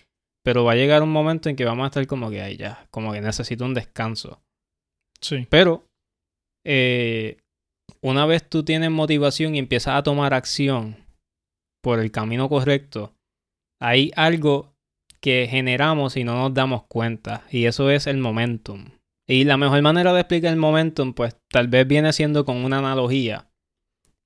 pero 0.45 0.65
va 0.65 0.73
a 0.73 0.77
llegar 0.77 1.03
un 1.03 1.11
momento 1.11 1.49
en 1.49 1.57
que 1.57 1.65
vamos 1.65 1.85
a 1.85 1.89
estar 1.89 2.07
como 2.07 2.31
que, 2.31 2.43
ay, 2.43 2.57
ya, 2.57 2.87
como 2.91 3.13
que 3.13 3.21
necesito 3.21 3.65
un 3.65 3.75
descanso. 3.75 4.41
Sí. 5.21 5.47
Pero, 5.49 5.85
eh, 6.65 7.39
una 8.01 8.27
vez 8.27 8.49
tú 8.49 8.65
tienes 8.65 8.91
motivación 8.91 9.55
y 9.55 9.59
empiezas 9.59 9.97
a 9.97 10.03
tomar 10.03 10.35
acción 10.35 10.97
por 11.83 11.99
el 11.99 12.11
camino 12.11 12.49
correcto, 12.49 13.15
hay 13.81 14.11
algo 14.17 14.75
que 15.21 15.47
generamos 15.49 16.17
y 16.17 16.25
no 16.25 16.35
nos 16.35 16.55
damos 16.55 16.85
cuenta. 16.85 17.45
Y 17.51 17.67
eso 17.67 17.91
es 17.91 18.07
el 18.07 18.19
momentum. 18.19 18.91
Y 19.27 19.45
la 19.45 19.57
mejor 19.57 19.81
manera 19.83 20.13
de 20.13 20.21
explicar 20.21 20.53
el 20.53 20.59
momentum, 20.59 21.15
pues 21.15 21.37
tal 21.49 21.69
vez 21.69 21.87
viene 21.87 22.13
siendo 22.13 22.45
con 22.45 22.65
una 22.65 22.79
analogía. 22.79 23.49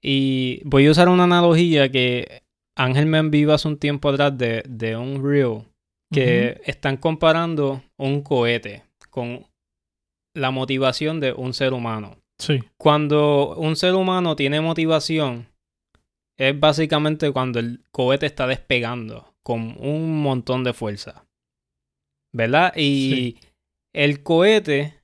Y 0.02 0.60
voy 0.64 0.86
a 0.86 0.90
usar 0.90 1.08
una 1.08 1.24
analogía 1.24 1.90
que 1.90 2.42
Ángel 2.76 3.06
me 3.06 3.18
envió 3.18 3.52
hace 3.52 3.68
un 3.68 3.78
tiempo 3.78 4.08
atrás 4.08 4.36
de, 4.36 4.62
de 4.68 4.96
un 4.96 5.24
reel 5.24 5.64
que 6.10 6.60
están 6.64 6.96
comparando 6.96 7.82
un 7.96 8.22
cohete 8.22 8.84
con 9.10 9.46
la 10.34 10.50
motivación 10.50 11.20
de 11.20 11.32
un 11.32 11.52
ser 11.52 11.72
humano. 11.72 12.16
Sí. 12.38 12.60
Cuando 12.76 13.56
un 13.56 13.76
ser 13.76 13.94
humano 13.94 14.36
tiene 14.36 14.60
motivación, 14.60 15.48
es 16.38 16.58
básicamente 16.58 17.30
cuando 17.32 17.58
el 17.58 17.82
cohete 17.90 18.26
está 18.26 18.46
despegando 18.46 19.34
con 19.42 19.76
un 19.78 20.22
montón 20.22 20.62
de 20.64 20.72
fuerza. 20.72 21.24
¿Verdad? 22.32 22.72
Y 22.76 23.36
Sí. 23.40 23.47
El 23.98 24.22
cohete 24.22 24.94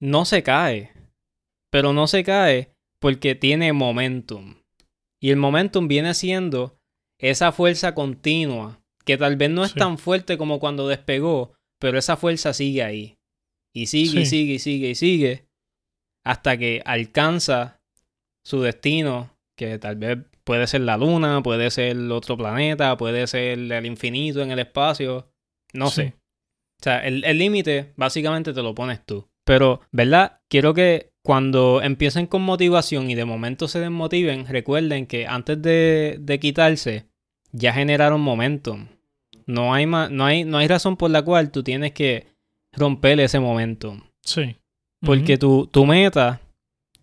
no 0.00 0.24
se 0.24 0.42
cae, 0.42 0.92
pero 1.70 1.92
no 1.92 2.06
se 2.06 2.22
cae 2.24 2.72
porque 3.00 3.34
tiene 3.34 3.72
momentum. 3.72 4.62
Y 5.20 5.30
el 5.30 5.36
momentum 5.36 5.88
viene 5.88 6.14
siendo 6.14 6.78
esa 7.20 7.52
fuerza 7.52 7.94
continua, 7.94 8.80
que 9.04 9.18
tal 9.18 9.36
vez 9.36 9.50
no 9.50 9.64
es 9.64 9.72
Sí. 9.72 9.78
tan 9.78 9.98
fuerte 9.98 10.38
como 10.38 10.60
cuando 10.60 10.88
despegó, 10.88 11.52
pero 11.80 11.98
esa 11.98 12.16
fuerza 12.16 12.52
sigue 12.54 12.82
ahí. 12.82 13.16
Y 13.74 13.86
sigue, 13.86 14.20
y 14.22 14.26
sigue, 14.26 14.54
y 14.54 14.58
sigue, 14.58 14.90
y 14.90 14.94
sigue, 14.94 15.46
hasta 16.24 16.56
que 16.56 16.82
alcanza 16.84 17.80
su 18.44 18.62
destino, 18.62 19.36
que 19.56 19.78
tal 19.78 19.96
vez 19.96 20.18
puede 20.44 20.66
ser 20.66 20.80
la 20.82 20.96
luna, 20.96 21.42
puede 21.42 21.70
ser 21.70 21.96
otro 22.10 22.36
planeta, 22.36 22.96
puede 22.96 23.26
ser 23.26 23.58
el 23.58 23.86
infinito 23.86 24.40
en 24.42 24.50
el 24.50 24.58
espacio, 24.60 25.30
no 25.74 25.88
Sí. 25.88 25.94
sé. 25.96 26.14
O 26.80 26.82
sea, 26.82 26.98
el 27.06 27.38
límite 27.38 27.92
básicamente 27.96 28.52
te 28.52 28.62
lo 28.62 28.74
pones 28.74 29.04
tú. 29.04 29.28
Pero, 29.44 29.80
¿verdad? 29.92 30.40
Quiero 30.48 30.72
que 30.74 31.10
cuando 31.22 31.82
empiecen 31.82 32.26
con 32.26 32.42
motivación 32.42 33.10
y 33.10 33.14
de 33.14 33.24
momento 33.24 33.68
se 33.68 33.80
desmotiven, 33.80 34.46
recuerden 34.46 35.06
que 35.06 35.26
antes 35.26 35.60
de, 35.60 36.16
de 36.20 36.38
quitarse, 36.40 37.06
ya 37.52 37.72
generaron 37.72 38.20
momentum. 38.20 38.86
No 39.46 39.74
hay, 39.74 39.86
ma- 39.86 40.08
no, 40.08 40.24
hay, 40.24 40.44
no 40.44 40.58
hay 40.58 40.68
razón 40.68 40.96
por 40.96 41.10
la 41.10 41.22
cual 41.22 41.50
tú 41.50 41.62
tienes 41.62 41.92
que 41.92 42.26
romper 42.72 43.20
ese 43.20 43.40
momentum. 43.40 44.00
Sí. 44.22 44.56
Porque 45.04 45.36
tu, 45.38 45.66
tu 45.66 45.84
meta 45.86 46.40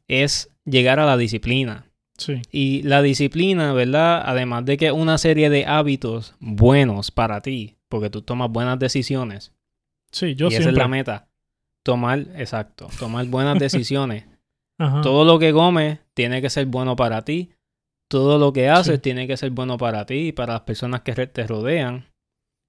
es 0.08 0.50
llegar 0.66 1.00
a 1.00 1.06
la 1.06 1.18
disciplina. 1.18 1.86
Sí. 2.18 2.42
Y 2.52 2.82
la 2.84 3.02
disciplina, 3.02 3.74
¿verdad? 3.74 4.24
Además 4.26 4.66
de 4.66 4.78
que 4.78 4.88
es 4.88 4.92
una 4.92 5.18
serie 5.18 5.50
de 5.50 5.66
hábitos 5.66 6.36
buenos 6.40 7.12
para 7.12 7.42
ti, 7.42 7.76
porque 7.90 8.10
tú 8.10 8.22
tomas 8.22 8.50
buenas 8.50 8.80
decisiones. 8.80 9.54
Sí, 10.12 10.36
yo 10.36 10.48
y 10.50 10.56
esa 10.56 10.70
es 10.70 10.76
la 10.76 10.88
meta. 10.88 11.28
Tomar, 11.84 12.20
exacto, 12.36 12.88
tomar 13.00 13.26
buenas 13.28 13.60
decisiones. 13.60 14.26
Ajá. 14.80 15.02
Todo 15.02 15.26
lo 15.26 15.40
que 15.40 15.54
comes 15.54 16.00
tiene 16.14 16.42
que 16.42 16.50
ser 16.50 16.66
bueno 16.68 16.96
para 16.96 17.24
ti. 17.24 17.52
Todo 18.10 18.38
lo 18.38 18.54
que 18.54 18.70
haces 18.70 18.96
Sí. 18.96 19.02
tiene 19.02 19.28
que 19.28 19.36
ser 19.38 19.52
bueno 19.52 19.78
para 19.78 20.06
ti 20.06 20.28
y 20.28 20.32
para 20.32 20.54
las 20.54 20.62
personas 20.62 21.02
que 21.02 21.14
te 21.14 21.46
rodean. 21.48 22.06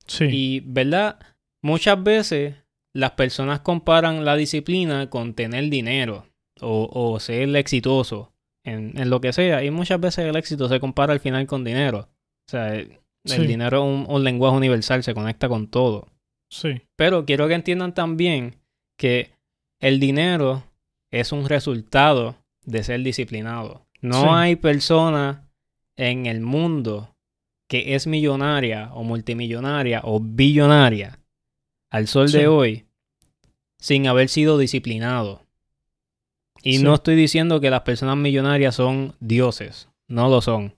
Sí. 0.07 0.25
Y, 0.31 0.61
¿verdad? 0.61 1.19
Muchas 1.63 2.03
veces 2.03 2.57
las 2.95 3.13
personas 3.13 3.61
comparan 3.61 4.25
la 4.25 4.37
disciplina 4.37 5.11
con 5.11 5.35
tener 5.35 5.69
dinero 5.69 6.27
o, 6.61 6.89
o 6.93 7.21
ser 7.21 7.55
exitoso 7.57 8.33
en, 8.65 8.99
en 8.99 9.11
lo 9.11 9.21
que 9.21 9.33
sea. 9.33 9.63
Y 9.63 9.71
muchas 9.71 10.01
veces 10.01 10.25
el 10.25 10.37
éxito 10.37 10.69
se 10.69 10.81
compara 10.81 11.13
al 11.13 11.21
final 11.21 11.47
con 11.47 11.63
dinero. 11.63 12.09
O 12.49 12.51
sea, 12.51 12.75
el, 12.75 12.99
dinero 13.25 13.79
es 13.79 13.85
un, 13.85 14.07
un 14.13 14.25
lenguaje 14.25 14.57
universal, 14.57 15.03
se 15.05 15.15
conecta 15.15 15.49
con 15.49 15.69
todo. 15.69 16.09
Sí. 16.49 16.81
Pero 16.97 17.25
quiero 17.25 17.47
que 17.49 17.55
entiendan 17.55 17.95
también 17.95 18.57
que 18.97 19.31
el 19.81 20.01
dinero 20.01 20.65
es 21.11 21.33
un 21.33 21.49
resultado 21.49 22.37
de 22.65 22.83
ser 22.83 23.03
disciplinado. 23.03 23.87
No 24.01 24.23
Sí. 24.23 24.29
hay 24.31 24.57
persona 24.57 25.49
en 25.97 26.27
el 26.27 26.41
mundo 26.41 27.15
que 27.69 27.95
es 27.95 28.07
millonaria 28.07 28.91
o 28.95 29.03
multimillonaria 29.05 30.01
o 30.05 30.21
billonaria 30.21 31.19
al 31.91 32.07
sol 32.09 32.29
Sí. 32.29 32.39
de 32.39 32.49
hoy 32.49 32.85
sin 33.79 34.07
haber 34.07 34.29
sido 34.29 34.59
disciplinado. 34.59 35.43
Y 36.63 36.79
Sí. 36.79 36.83
no 36.83 36.95
estoy 36.95 37.15
diciendo 37.15 37.61
que 37.61 37.71
las 37.71 37.83
personas 37.83 38.17
millonarias 38.17 38.75
son 38.75 39.15
dioses, 39.21 39.89
no 40.09 40.29
lo 40.29 40.41
son. 40.41 40.75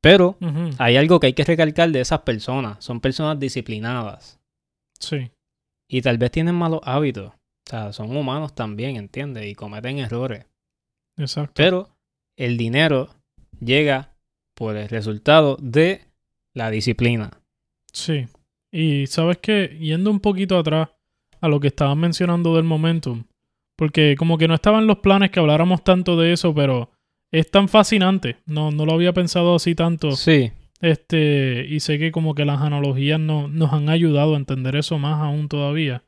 Pero 0.00 0.36
hay 0.78 0.96
algo 0.96 1.20
que 1.20 1.28
hay 1.28 1.32
que 1.34 1.44
recalcar 1.44 1.90
de 1.90 2.00
esas 2.00 2.20
personas, 2.20 2.82
son 2.84 3.00
personas 3.00 3.38
disciplinadas. 3.38 4.40
Sí. 5.02 5.30
Y 5.88 6.00
tal 6.00 6.16
vez 6.16 6.30
tienen 6.30 6.54
malos 6.54 6.80
hábitos. 6.84 7.32
O 7.32 7.70
sea, 7.70 7.92
son 7.92 8.16
humanos 8.16 8.54
también, 8.54 8.96
¿entiendes? 8.96 9.46
Y 9.46 9.54
cometen 9.54 9.98
errores. 9.98 10.46
Exacto. 11.16 11.52
Pero 11.56 11.90
el 12.36 12.56
dinero 12.56 13.10
llega 13.60 14.14
por 14.54 14.76
el 14.76 14.88
resultado 14.88 15.56
de 15.60 16.06
la 16.54 16.70
disciplina. 16.70 17.30
Sí. 17.92 18.26
Y 18.70 19.06
sabes 19.06 19.38
que, 19.38 19.76
yendo 19.80 20.10
un 20.10 20.20
poquito 20.20 20.58
atrás 20.58 20.88
a 21.40 21.48
lo 21.48 21.60
que 21.60 21.68
estaban 21.68 21.98
mencionando 21.98 22.54
del 22.56 22.64
momentum, 22.64 23.24
porque 23.76 24.14
como 24.16 24.38
que 24.38 24.48
no 24.48 24.54
estaban 24.54 24.86
los 24.86 24.98
planes 24.98 25.30
que 25.30 25.40
habláramos 25.40 25.82
tanto 25.84 26.16
de 26.16 26.32
eso, 26.32 26.54
pero 26.54 26.90
es 27.30 27.50
tan 27.50 27.68
fascinante. 27.68 28.36
No, 28.46 28.70
no 28.70 28.86
lo 28.86 28.92
había 28.92 29.12
pensado 29.12 29.56
así 29.56 29.74
tanto. 29.74 30.12
Sí, 30.12 30.52
Este, 30.82 31.64
y 31.68 31.78
sé 31.80 31.98
que 31.98 32.10
como 32.10 32.34
que 32.34 32.44
las 32.44 32.60
analogías 32.60 33.20
no, 33.20 33.46
nos 33.46 33.72
han 33.72 33.88
ayudado 33.88 34.34
a 34.34 34.38
entender 34.38 34.74
eso 34.74 34.98
más 34.98 35.20
aún 35.20 35.48
todavía. 35.48 36.04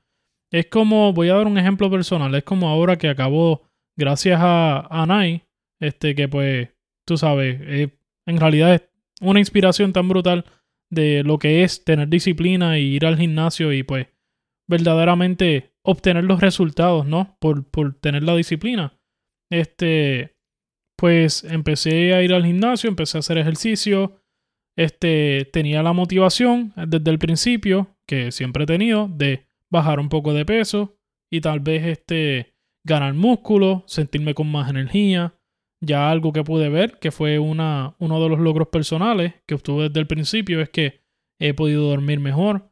Es 0.50 0.66
como, 0.66 1.12
voy 1.12 1.28
a 1.28 1.35
dar 1.35 1.47
un 1.47 1.59
ejemplo 1.59 1.90
personal, 1.90 2.35
es 2.35 2.43
como 2.43 2.69
ahora 2.69 2.99
que 2.99 3.09
acabó, 3.09 3.62
gracias 3.97 4.40
a, 4.43 4.81
a 4.81 5.07
Nai, 5.07 5.45
este, 5.81 6.14
que 6.14 6.28
pues, 6.28 6.71
tú 7.07 7.16
sabes, 7.16 7.59
eh, 7.62 7.97
en 8.26 8.38
realidad 8.38 8.75
es 8.75 8.83
una 9.21 9.38
inspiración 9.38 9.93
tan 9.93 10.09
brutal 10.09 10.45
de 10.90 11.23
lo 11.25 11.38
que 11.38 11.62
es 11.62 11.85
tener 11.85 12.09
disciplina 12.09 12.78
y 12.78 12.97
ir 12.97 13.07
al 13.07 13.16
gimnasio 13.16 13.73
y 13.73 13.83
pues 13.83 14.09
verdaderamente 14.69 15.73
obtener 15.83 16.25
los 16.25 16.40
resultados, 16.40 17.07
¿no? 17.07 17.37
Por, 17.40 17.69
por 17.69 17.95
tener 17.95 18.23
la 18.23 18.35
disciplina. 18.35 18.99
Este, 19.50 20.37
pues 20.97 21.45
empecé 21.45 22.14
a 22.14 22.23
ir 22.23 22.33
al 22.33 22.45
gimnasio, 22.45 22.88
empecé 22.88 23.19
a 23.19 23.21
hacer 23.21 23.38
ejercicio, 23.38 24.24
este, 24.76 25.49
tenía 25.52 25.83
la 25.83 25.93
motivación 25.93 26.73
desde 26.76 27.11
el 27.11 27.19
principio, 27.19 27.97
que 28.07 28.33
siempre 28.33 28.64
he 28.64 28.66
tenido, 28.66 29.09
de 29.09 29.47
bajar 29.71 30.00
un 30.00 30.09
poco 30.09 30.33
de 30.33 30.45
peso 30.45 30.97
y 31.31 31.40
tal 31.40 31.61
vez 31.61 31.85
este, 31.85 32.54
ganar 32.85 33.14
músculo, 33.14 33.85
sentirme 33.87 34.35
con 34.35 34.50
más 34.50 34.71
energía. 34.71 35.35
Ya 35.81 36.11
algo 36.11 36.33
que 36.33 36.45
pude 36.45 36.69
ver, 36.69 36.99
que 36.99 37.11
fue 37.11 37.38
uno 37.38 37.95
de 37.99 38.28
los 38.28 38.38
logros 38.38 38.69
personales 38.69 39.35
que 39.47 39.54
obtuve 39.54 39.88
desde 39.88 40.00
el 40.00 40.07
principio, 40.07 40.61
es 40.61 40.71
que 40.71 41.00
he 41.38 41.52
podido 41.52 41.88
dormir 41.88 42.21
mejor. 42.21 42.71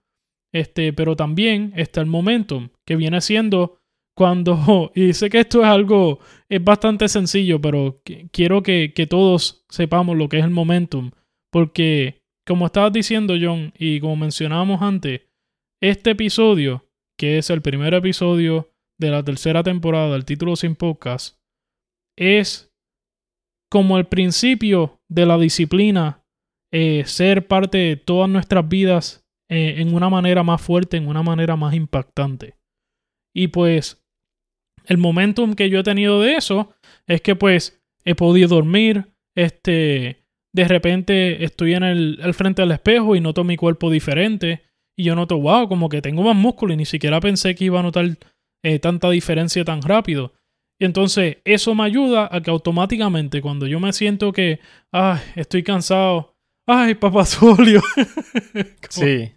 Este, 0.52 0.92
pero 0.92 1.16
también 1.16 1.72
está 1.76 2.00
el 2.00 2.06
momentum, 2.06 2.70
que 2.86 2.96
viene 2.96 3.20
siendo 3.20 3.80
cuando, 4.14 4.92
y 4.94 5.12
sé 5.12 5.30
que 5.30 5.40
esto 5.40 5.60
es 5.62 5.66
algo, 5.66 6.20
es 6.48 6.62
bastante 6.62 7.08
sencillo, 7.08 7.60
pero 7.60 8.00
quiero 8.30 8.62
que, 8.62 8.92
que 8.94 9.06
todos 9.06 9.64
sepamos 9.68 10.16
lo 10.16 10.28
que 10.28 10.38
es 10.38 10.44
el 10.44 10.50
momentum, 10.50 11.10
porque 11.52 12.22
como 12.46 12.66
estabas 12.66 12.92
diciendo 12.92 13.34
John, 13.40 13.72
y 13.78 14.00
como 14.00 14.16
mencionábamos 14.16 14.82
antes, 14.82 15.22
este 15.80 16.10
episodio, 16.10 16.88
que 17.18 17.38
es 17.38 17.50
el 17.50 17.62
primer 17.62 17.94
episodio 17.94 18.70
de 18.98 19.10
la 19.10 19.22
tercera 19.22 19.62
temporada 19.62 20.12
del 20.12 20.24
título 20.24 20.56
sin 20.56 20.74
podcast, 20.74 21.38
es 22.16 22.72
como 23.70 23.98
el 23.98 24.06
principio 24.06 25.00
de 25.08 25.26
la 25.26 25.38
disciplina, 25.38 26.24
eh, 26.72 27.04
ser 27.06 27.46
parte 27.46 27.78
de 27.78 27.96
todas 27.96 28.28
nuestras 28.28 28.68
vidas 28.68 29.24
eh, 29.50 29.74
en 29.78 29.94
una 29.94 30.08
manera 30.08 30.42
más 30.42 30.60
fuerte, 30.60 30.96
en 30.96 31.06
una 31.06 31.22
manera 31.22 31.56
más 31.56 31.74
impactante. 31.74 32.56
Y 33.34 33.48
pues 33.48 34.04
el 34.86 34.98
momentum 34.98 35.54
que 35.54 35.70
yo 35.70 35.80
he 35.80 35.84
tenido 35.84 36.20
de 36.20 36.34
eso 36.36 36.74
es 37.06 37.20
que 37.20 37.36
pues 37.36 37.82
he 38.04 38.14
podido 38.14 38.48
dormir, 38.48 39.12
este, 39.36 40.21
de 40.52 40.68
repente 40.68 41.44
estoy 41.44 41.74
en 41.74 41.82
el, 41.82 42.34
frente 42.34 42.62
del 42.62 42.72
espejo 42.72 43.16
y 43.16 43.20
noto 43.20 43.44
mi 43.44 43.56
cuerpo 43.56 43.90
diferente 43.90 44.62
y 44.96 45.04
yo 45.04 45.14
noto, 45.14 45.38
wow, 45.38 45.68
como 45.68 45.88
que 45.88 46.02
tengo 46.02 46.22
más 46.22 46.36
músculo 46.36 46.74
y 46.74 46.76
ni 46.76 46.84
siquiera 46.84 47.20
pensé 47.20 47.54
que 47.54 47.64
iba 47.64 47.80
a 47.80 47.82
notar 47.82 48.18
eh, 48.62 48.78
tanta 48.78 49.08
diferencia 49.10 49.64
tan 49.64 49.80
rápido. 49.80 50.34
Y 50.78 50.84
entonces 50.84 51.38
eso 51.44 51.74
me 51.74 51.84
ayuda 51.84 52.28
a 52.30 52.40
que 52.42 52.50
automáticamente 52.50 53.40
cuando 53.40 53.66
yo 53.66 53.80
me 53.80 53.92
siento 53.92 54.32
que, 54.32 54.60
ay, 54.90 55.20
estoy 55.36 55.62
cansado, 55.62 56.34
ay, 56.66 56.94
papá 56.94 57.24
Solio. 57.26 57.80
sí. 58.90 59.32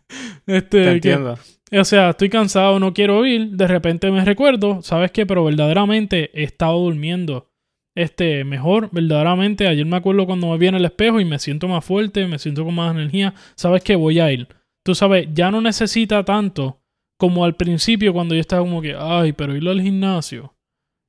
Este, 0.45 0.91
entiendo. 0.91 1.38
O 1.72 1.84
sea, 1.84 2.12
estoy 2.12 2.29
cansado, 2.29 2.79
no 2.79 2.93
quiero 2.93 3.25
ir. 3.25 3.51
De 3.51 3.67
repente 3.67 4.12
me 4.12 4.24
recuerdo, 4.24 4.81
¿sabes 4.81 5.12
qué? 5.12 5.25
Pero 5.25 5.43
verdaderamente 5.43 6.29
he 6.34 6.43
estado 6.43 6.79
durmiendo 6.79 7.48
este, 7.95 8.43
mejor. 8.43 8.89
Verdaderamente, 8.91 9.67
ayer 9.67 9.85
me 9.85 9.97
acuerdo 9.97 10.25
cuando 10.25 10.49
me 10.49 10.57
vi 10.57 10.67
en 10.67 10.75
el 10.75 10.85
espejo 10.85 11.19
y 11.19 11.25
me 11.25 11.39
siento 11.39 11.67
más 11.67 11.83
fuerte, 11.83 12.27
me 12.27 12.39
siento 12.39 12.65
con 12.65 12.75
más 12.75 12.93
energía. 12.93 13.33
¿Sabes 13.55 13.83
qué? 13.83 13.95
Voy 13.95 14.19
a 14.19 14.31
ir. 14.31 14.47
Tú 14.85 14.93
sabes, 14.93 15.27
ya 15.33 15.49
no 15.49 15.61
necesita 15.61 16.23
tanto 16.23 16.81
como 17.17 17.45
al 17.45 17.55
principio 17.55 18.13
cuando 18.13 18.35
yo 18.35 18.41
estaba 18.41 18.61
como 18.61 18.81
que, 18.81 18.95
ay, 18.97 19.33
pero 19.33 19.55
irlo 19.55 19.71
al 19.71 19.81
gimnasio. 19.81 20.53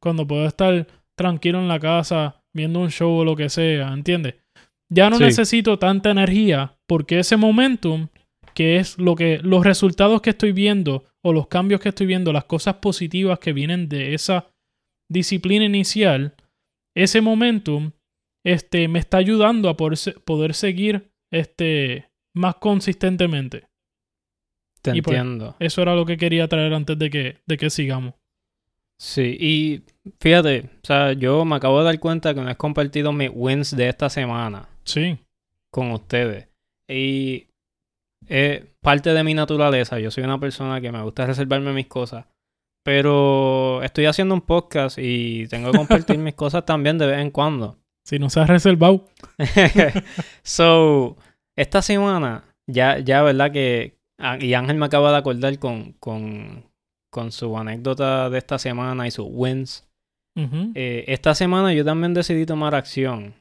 Cuando 0.01 0.27
puedo 0.27 0.47
estar 0.47 0.87
tranquilo 1.17 1.59
en 1.59 1.69
la 1.69 1.81
casa 1.81 2.43
viendo 2.55 2.81
un 2.81 2.91
show 2.91 3.11
o 3.11 3.25
lo 3.25 3.37
que 3.37 3.51
sea, 3.51 3.93
¿entiendes? 3.93 4.37
Ya 4.91 5.11
no 5.11 5.19
necesito 5.19 5.79
tanta 5.79 6.11
energía 6.11 6.79
porque 6.87 7.19
ese 7.19 7.37
momentum 7.37 8.09
que 8.55 8.77
es 8.79 8.99
lo 8.99 9.17
que 9.17 9.39
los 9.43 9.65
resultados 9.65 10.23
que 10.23 10.31
estoy 10.31 10.53
viendo 10.53 11.05
o 11.23 11.35
los 11.35 11.47
cambios 11.47 11.81
que 11.81 11.91
estoy 11.91 12.07
viendo, 12.07 12.33
las 12.33 12.45
cosas 12.45 12.77
positivas 12.77 13.39
que 13.39 13.53
vienen 13.53 13.89
de 13.89 14.15
esa 14.15 14.49
disciplina 15.11 15.67
inicial, 15.67 16.35
ese 16.97 17.21
momentum 17.21 17.93
este, 18.45 18.89
me 18.89 18.99
está 18.99 19.19
ayudando 19.19 19.69
a 19.69 19.77
poder, 19.77 19.99
poder 20.25 20.55
seguir 20.55 21.13
este, 21.31 22.11
más 22.35 22.57
consistentemente. 22.57 23.69
Te 24.83 24.91
pues, 25.03 25.19
entiendo. 25.19 25.57
eso 25.59 25.83
era 25.83 25.95
lo 25.95 26.07
que 26.07 26.17
quería 26.17 26.49
traer 26.49 26.73
antes 26.73 26.99
de 26.99 27.11
que, 27.11 27.39
de 27.47 27.57
que 27.57 27.71
sigamos. 27.71 28.15
Sí, 28.99 29.37
y 29.39 29.83
fíjate, 30.21 30.71
o 30.83 30.87
sea, 30.87 31.13
yo 31.13 31.45
me 31.45 31.57
acabo 31.57 31.81
de 31.81 31.85
dar 31.85 32.01
cuenta 32.01 32.35
que 32.35 32.41
no 32.41 32.51
he 32.51 32.57
compartido 32.57 33.13
mis 33.13 33.31
wins 33.33 33.77
de 33.77 33.89
esta 33.89 34.09
semana. 34.09 34.69
Sí. 34.85 35.19
Con 35.71 35.91
ustedes. 35.91 36.49
Y 36.89 37.49
es 38.27 38.65
parte 38.81 39.13
de 39.13 39.25
mi 39.25 39.35
naturaleza. 39.35 39.99
Yo 39.99 40.11
soy 40.11 40.25
una 40.25 40.41
persona 40.41 40.81
que 40.81 40.93
me 40.93 41.03
gusta 41.03 41.27
reservarme 41.27 41.73
mis 41.73 41.89
cosas. 41.89 42.25
Pero 42.87 43.83
estoy 43.83 44.07
haciendo 44.07 44.33
un 44.33 44.43
podcast 44.43 44.97
y 44.97 45.49
tengo 45.49 45.73
que 45.73 45.79
compartir 45.79 46.19
mis 46.19 46.35
cosas 46.37 46.65
también 46.65 46.99
de 46.99 47.09
vez 47.09 47.19
en 47.19 47.33
cuando. 47.33 47.77
Si 48.05 48.21
no 48.21 48.31
se 48.31 48.39
ha 48.39 48.47
reservado. 48.47 49.09
so, 50.45 51.17
esta 51.57 51.83
semana, 51.83 52.45
ya, 52.69 53.01
ya, 53.01 53.23
¿verdad? 53.23 53.51
Que. 53.51 53.97
Ah, 54.21 54.39
y 54.41 54.55
Ángel 54.55 54.77
me 54.77 54.87
acaba 54.87 55.11
de 55.11 55.17
acordar 55.17 55.59
con, 55.59 55.95
con, 55.95 56.63
con 57.11 57.33
su 57.33 57.59
anécdota 57.59 58.31
de 58.31 58.39
esta 58.39 58.57
semana 58.57 59.09
y 59.09 59.11
sus 59.11 59.27
wins. 59.29 59.85
Eh, 60.37 61.07
esta 61.09 61.35
semana 61.35 61.75
yo 61.75 61.85
también 61.85 62.15
decidí 62.15 62.47
tomar 62.47 62.77
acción. 62.77 63.35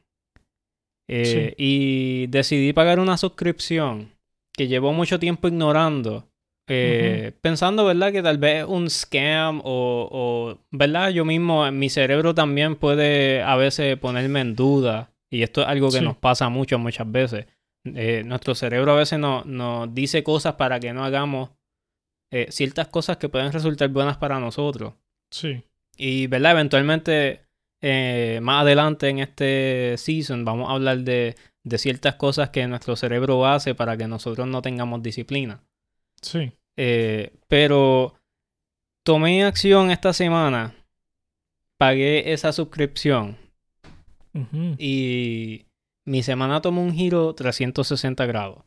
Eh, 1.08 1.54
y 1.56 2.26
decidí 2.26 2.72
pagar 2.72 2.98
una 2.98 3.16
suscripción 3.16 4.10
que 4.52 4.66
llevo 4.66 4.92
mucho 4.92 5.20
tiempo 5.20 5.46
ignorando. 5.46 6.26
Eh, 6.68 7.32
pensando, 7.40 7.84
¿verdad? 7.84 8.12
Que 8.12 8.22
tal 8.22 8.38
vez 8.38 8.64
un 8.64 8.90
scam 8.90 9.60
o, 9.64 10.08
o, 10.10 10.58
¿verdad? 10.70 11.10
Yo 11.10 11.24
mismo, 11.24 11.70
mi 11.70 11.88
cerebro 11.88 12.34
también 12.34 12.76
puede 12.76 13.42
a 13.42 13.56
veces 13.56 13.96
ponerme 13.98 14.40
en 14.40 14.56
duda. 14.56 15.10
Y 15.30 15.42
esto 15.42 15.62
es 15.62 15.68
algo 15.68 15.90
que 15.90 16.00
nos 16.00 16.16
pasa 16.16 16.48
mucho, 16.48 16.78
muchas 16.78 17.10
veces. 17.10 17.46
Eh, 17.84 18.22
nuestro 18.24 18.54
cerebro 18.54 18.92
a 18.92 18.96
veces 18.96 19.18
nos, 19.18 19.94
dice 19.94 20.24
cosas 20.24 20.54
para 20.54 20.80
que 20.80 20.92
no 20.92 21.04
hagamos 21.04 21.50
eh, 22.32 22.48
ciertas 22.50 22.88
cosas 22.88 23.16
que 23.16 23.28
pueden 23.28 23.52
resultar 23.52 23.88
buenas 23.90 24.16
para 24.16 24.40
nosotros. 24.40 24.94
Sí. 25.30 25.62
Y, 25.96 26.26
¿verdad? 26.26 26.52
Eventualmente, 26.52 27.42
más 28.40 28.62
adelante 28.62 29.08
en 29.08 29.20
este 29.20 29.94
season, 29.98 30.44
vamos 30.44 30.68
a 30.68 30.72
hablar 30.72 30.98
de 30.98 31.36
de 31.66 31.78
ciertas 31.78 32.14
cosas 32.14 32.50
que 32.50 32.64
nuestro 32.68 32.94
cerebro 32.94 33.44
hace 33.44 33.74
para 33.74 33.96
que 33.96 34.06
nosotros 34.06 34.46
no 34.46 34.62
tengamos 34.62 35.02
disciplina. 35.02 35.64
Sí. 36.20 36.52
Eh, 36.76 37.32
pero 37.48 38.14
tomé 39.04 39.44
acción 39.44 39.90
esta 39.90 40.12
semana, 40.12 40.74
pagué 41.78 42.32
esa 42.32 42.52
suscripción 42.52 43.38
y 44.78 45.66
mi 46.04 46.22
semana 46.22 46.60
tomó 46.60 46.82
un 46.82 46.92
giro 46.92 47.34
360 47.34 48.26
grados. 48.26 48.64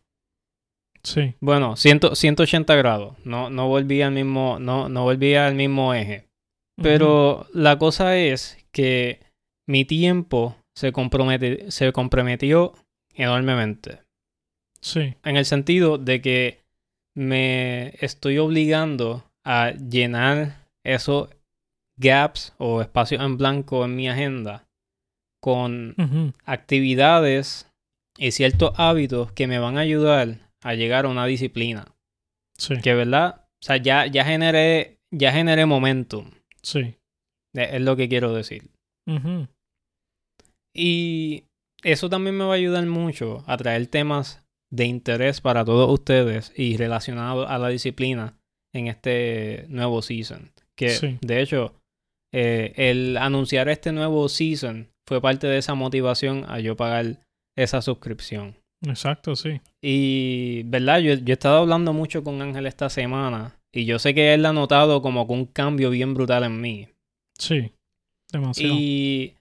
Sí. 1.03 1.35
Bueno, 1.39 1.75
180 1.75 2.75
grados. 2.75 3.15
No, 3.23 3.49
no 3.49 3.67
volví 3.67 4.01
al 4.01 4.11
mismo, 4.11 4.57
no, 4.59 4.89
no 4.89 5.03
volví 5.03 5.35
al 5.35 5.55
mismo 5.55 5.93
eje. 5.93 6.27
Pero 6.81 7.45
la 7.53 7.77
cosa 7.77 8.17
es 8.17 8.57
que 8.71 9.19
mi 9.67 9.85
tiempo 9.85 10.55
se, 10.75 10.91
compromete, 10.91 11.71
se 11.71 11.91
comprometió 11.91 12.73
enormemente. 13.13 13.99
Sí. 14.81 15.13
En 15.23 15.35
el 15.35 15.45
sentido 15.45 15.97
de 15.97 16.21
que 16.21 16.58
me 17.19 17.95
estoy 17.99 18.37
obligando 18.37 19.25
a 19.45 19.71
llenar 19.71 20.67
esos 20.85 21.29
gaps 21.97 22.53
o 22.57 22.81
espacios 22.81 23.21
en 23.21 23.37
blanco 23.37 23.83
en 23.83 23.97
mi 23.97 24.07
agenda 24.07 24.65
con 25.41 25.95
actividades 26.45 27.69
y 28.17 28.31
ciertos 28.31 28.71
hábitos 28.77 29.33
que 29.33 29.47
me 29.47 29.59
van 29.59 29.77
a 29.77 29.81
ayudar 29.81 30.37
a 30.63 30.73
llegar 30.75 31.05
a 31.05 31.09
una 31.09 31.25
disciplina. 31.25 31.93
Sí. 32.57 32.79
Que 32.81 32.93
verdad, 32.93 33.47
o 33.61 33.65
sea, 33.65 33.75
ya, 33.77 34.05
ya 34.05 34.23
generé, 34.23 34.99
ya 35.11 35.33
generé 35.33 35.65
momentum. 35.65 36.31
Sí. 36.61 36.95
Es, 37.53 37.81
lo 37.81 37.97
que 37.97 38.07
quiero 38.07 38.33
decir. 38.33 38.69
Y 40.73 41.43
eso 41.83 42.09
también 42.09 42.37
me 42.37 42.45
va 42.45 42.53
a 42.53 42.57
ayudar 42.57 42.85
mucho 42.85 43.43
a 43.45 43.57
traer 43.57 43.87
temas 43.87 44.41
de 44.71 44.85
interés 44.85 45.41
para 45.41 45.65
todos 45.65 45.91
ustedes 45.91 46.53
y 46.55 46.77
relacionados 46.77 47.49
a 47.49 47.57
la 47.57 47.69
disciplina 47.69 48.37
en 48.73 48.87
este 48.87 49.65
nuevo 49.69 50.01
season. 50.01 50.51
Que 50.75 51.17
de 51.21 51.41
hecho, 51.41 51.73
eh, 52.31 52.73
el 52.75 53.17
anunciar 53.17 53.69
este 53.69 53.91
nuevo 53.91 54.29
season 54.29 54.89
fue 55.07 55.21
parte 55.21 55.47
de 55.47 55.57
esa 55.57 55.73
motivación 55.73 56.45
a 56.47 56.59
yo 56.59 56.75
pagar 56.75 57.19
esa 57.55 57.81
suscripción. 57.81 58.55
Exacto, 58.85 59.35
sí. 59.35 59.59
Y, 59.81 60.63
¿verdad? 60.63 60.99
Yo, 60.99 61.15
yo 61.15 61.31
he 61.31 61.33
estado 61.33 61.57
hablando 61.57 61.91
mucho 61.91 62.23
con 62.23 62.41
Ángel 62.41 62.65
esta 62.65 62.89
semana 62.89 63.59
y 63.73 63.85
yo 63.85 63.99
sé 63.99 64.13
que 64.13 64.33
él 64.33 64.45
ha 64.45 64.53
notado 64.53 65.01
como 65.01 65.27
que 65.27 65.33
un 65.33 65.45
cambio 65.45 65.89
bien 65.89 66.13
brutal 66.13 66.43
en 66.43 66.61
mí. 66.61 66.87
Sí, 67.37 67.71
demasiado. 68.31 68.73
Y 68.73 69.35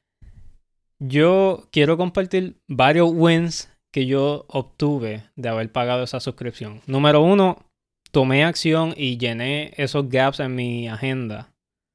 yo 0.99 1.69
quiero 1.71 1.97
compartir 1.97 2.57
varios 2.67 3.11
wins 3.13 3.71
que 3.99 4.07
yo 4.07 4.45
obtuve 4.49 5.25
de 5.35 5.49
haber 5.49 5.73
pagado 5.73 6.05
esa 6.05 6.21
suscripción. 6.21 6.81
Número 6.87 7.21
uno, 7.21 7.65
tomé 8.13 8.45
acción 8.45 8.95
y 8.97 9.19
llené 9.19 9.73
esos 9.77 10.09
gaps 10.09 10.39
en 10.41 10.55
mi 10.55 10.89
agenda 10.89 11.51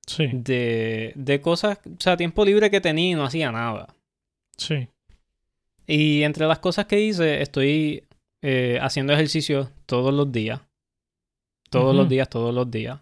Sí, 0.05 0.27
de, 0.33 1.13
de 1.15 1.39
cosas, 1.39 1.79
o 1.85 1.95
sea, 2.01 2.17
tiempo 2.17 2.43
libre 2.43 2.69
que 2.69 2.81
tenía 2.81 3.11
y 3.11 3.15
no 3.15 3.23
hacía 3.23 3.53
nada. 3.53 3.95
sí, 4.57 4.89
Y 5.87 6.23
entre 6.23 6.45
las 6.45 6.59
cosas 6.59 6.87
que 6.87 6.99
hice, 6.99 7.41
estoy 7.41 8.03
eh, 8.41 8.79
haciendo 8.81 9.13
ejercicio 9.13 9.69
todos 9.85 10.13
los 10.13 10.29
días. 10.29 10.59
Todos 11.69 11.95
los 11.95 12.09
días, 12.09 12.29
todos 12.29 12.53
los 12.53 12.69
días. 12.69 12.99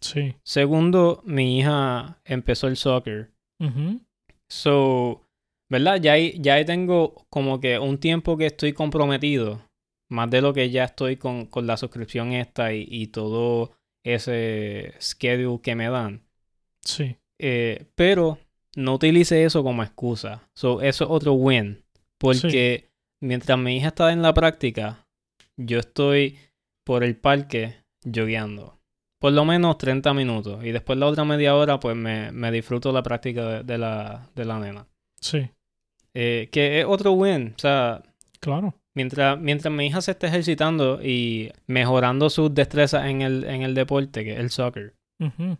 sí. 0.00 0.34
Segundo, 0.42 1.22
mi 1.24 1.58
hija 1.58 2.20
empezó 2.24 2.66
el 2.68 2.76
soccer. 2.76 3.30
Ujú. 3.58 4.00
So, 4.48 5.22
¿verdad? 5.68 6.00
Ya 6.00 6.12
ahí, 6.12 6.36
ya 6.40 6.54
ahí 6.54 6.64
tengo 6.64 7.26
como 7.30 7.60
que 7.60 7.78
un 7.78 7.98
tiempo 7.98 8.36
que 8.36 8.46
estoy 8.46 8.72
comprometido. 8.72 9.62
Más 10.08 10.30
de 10.30 10.40
lo 10.40 10.52
que 10.52 10.70
ya 10.70 10.84
estoy 10.84 11.16
con, 11.16 11.46
con 11.46 11.66
la 11.66 11.76
suscripción 11.76 12.32
esta 12.32 12.72
y, 12.72 12.86
y 12.88 13.08
todo 13.08 13.72
ese 14.04 14.94
schedule 15.00 15.60
que 15.60 15.74
me 15.74 15.88
dan. 15.90 16.22
Sí, 16.84 17.16
Eh, 17.38 17.86
pero 17.94 18.38
no 18.76 18.94
utilice 18.94 19.44
eso 19.44 19.62
como 19.62 19.82
excusa. 19.82 20.48
So, 20.54 20.80
eso 20.80 21.04
es 21.04 21.10
otro 21.10 21.32
win. 21.34 21.82
Porque 22.18 22.90
mientras 23.20 23.58
mi 23.58 23.76
hija 23.76 23.88
está 23.88 24.12
en 24.12 24.22
la 24.22 24.32
práctica, 24.32 25.06
yo 25.56 25.78
estoy 25.78 26.38
por 26.84 27.04
el 27.04 27.16
parque 27.16 27.76
jogueando. 28.04 28.78
Por 29.18 29.32
lo 29.32 29.44
menos 29.44 29.78
30 29.78 30.14
minutos. 30.14 30.64
Y 30.64 30.72
después 30.72 30.98
la 30.98 31.06
otra 31.06 31.24
media 31.24 31.56
hora, 31.56 31.80
pues 31.80 31.96
me, 31.96 32.30
me 32.32 32.50
disfruto 32.52 32.92
la 32.92 33.02
práctica 33.02 33.46
de, 33.48 33.64
de 33.64 33.78
la, 33.78 34.30
de 34.34 34.44
la 34.44 34.58
nena. 34.60 34.86
sí, 35.20 35.50
Eh, 36.18 36.48
que 36.50 36.80
es 36.80 36.86
otro 36.86 37.12
win. 37.12 37.52
O 37.54 37.58
sea, 37.58 38.02
claro. 38.40 38.72
mientras, 38.94 39.38
mientras 39.38 39.72
mi 39.74 39.86
hija 39.86 40.00
se 40.00 40.12
esté 40.12 40.28
ejercitando 40.28 41.02
y 41.02 41.52
mejorando 41.66 42.30
sus 42.30 42.54
destrezas 42.54 43.04
en 43.06 43.20
el, 43.20 43.44
en 43.44 43.60
el 43.62 43.74
deporte, 43.74 44.24
que 44.24 44.32
es 44.32 44.38
el 44.38 44.48
soccer, 44.50 44.94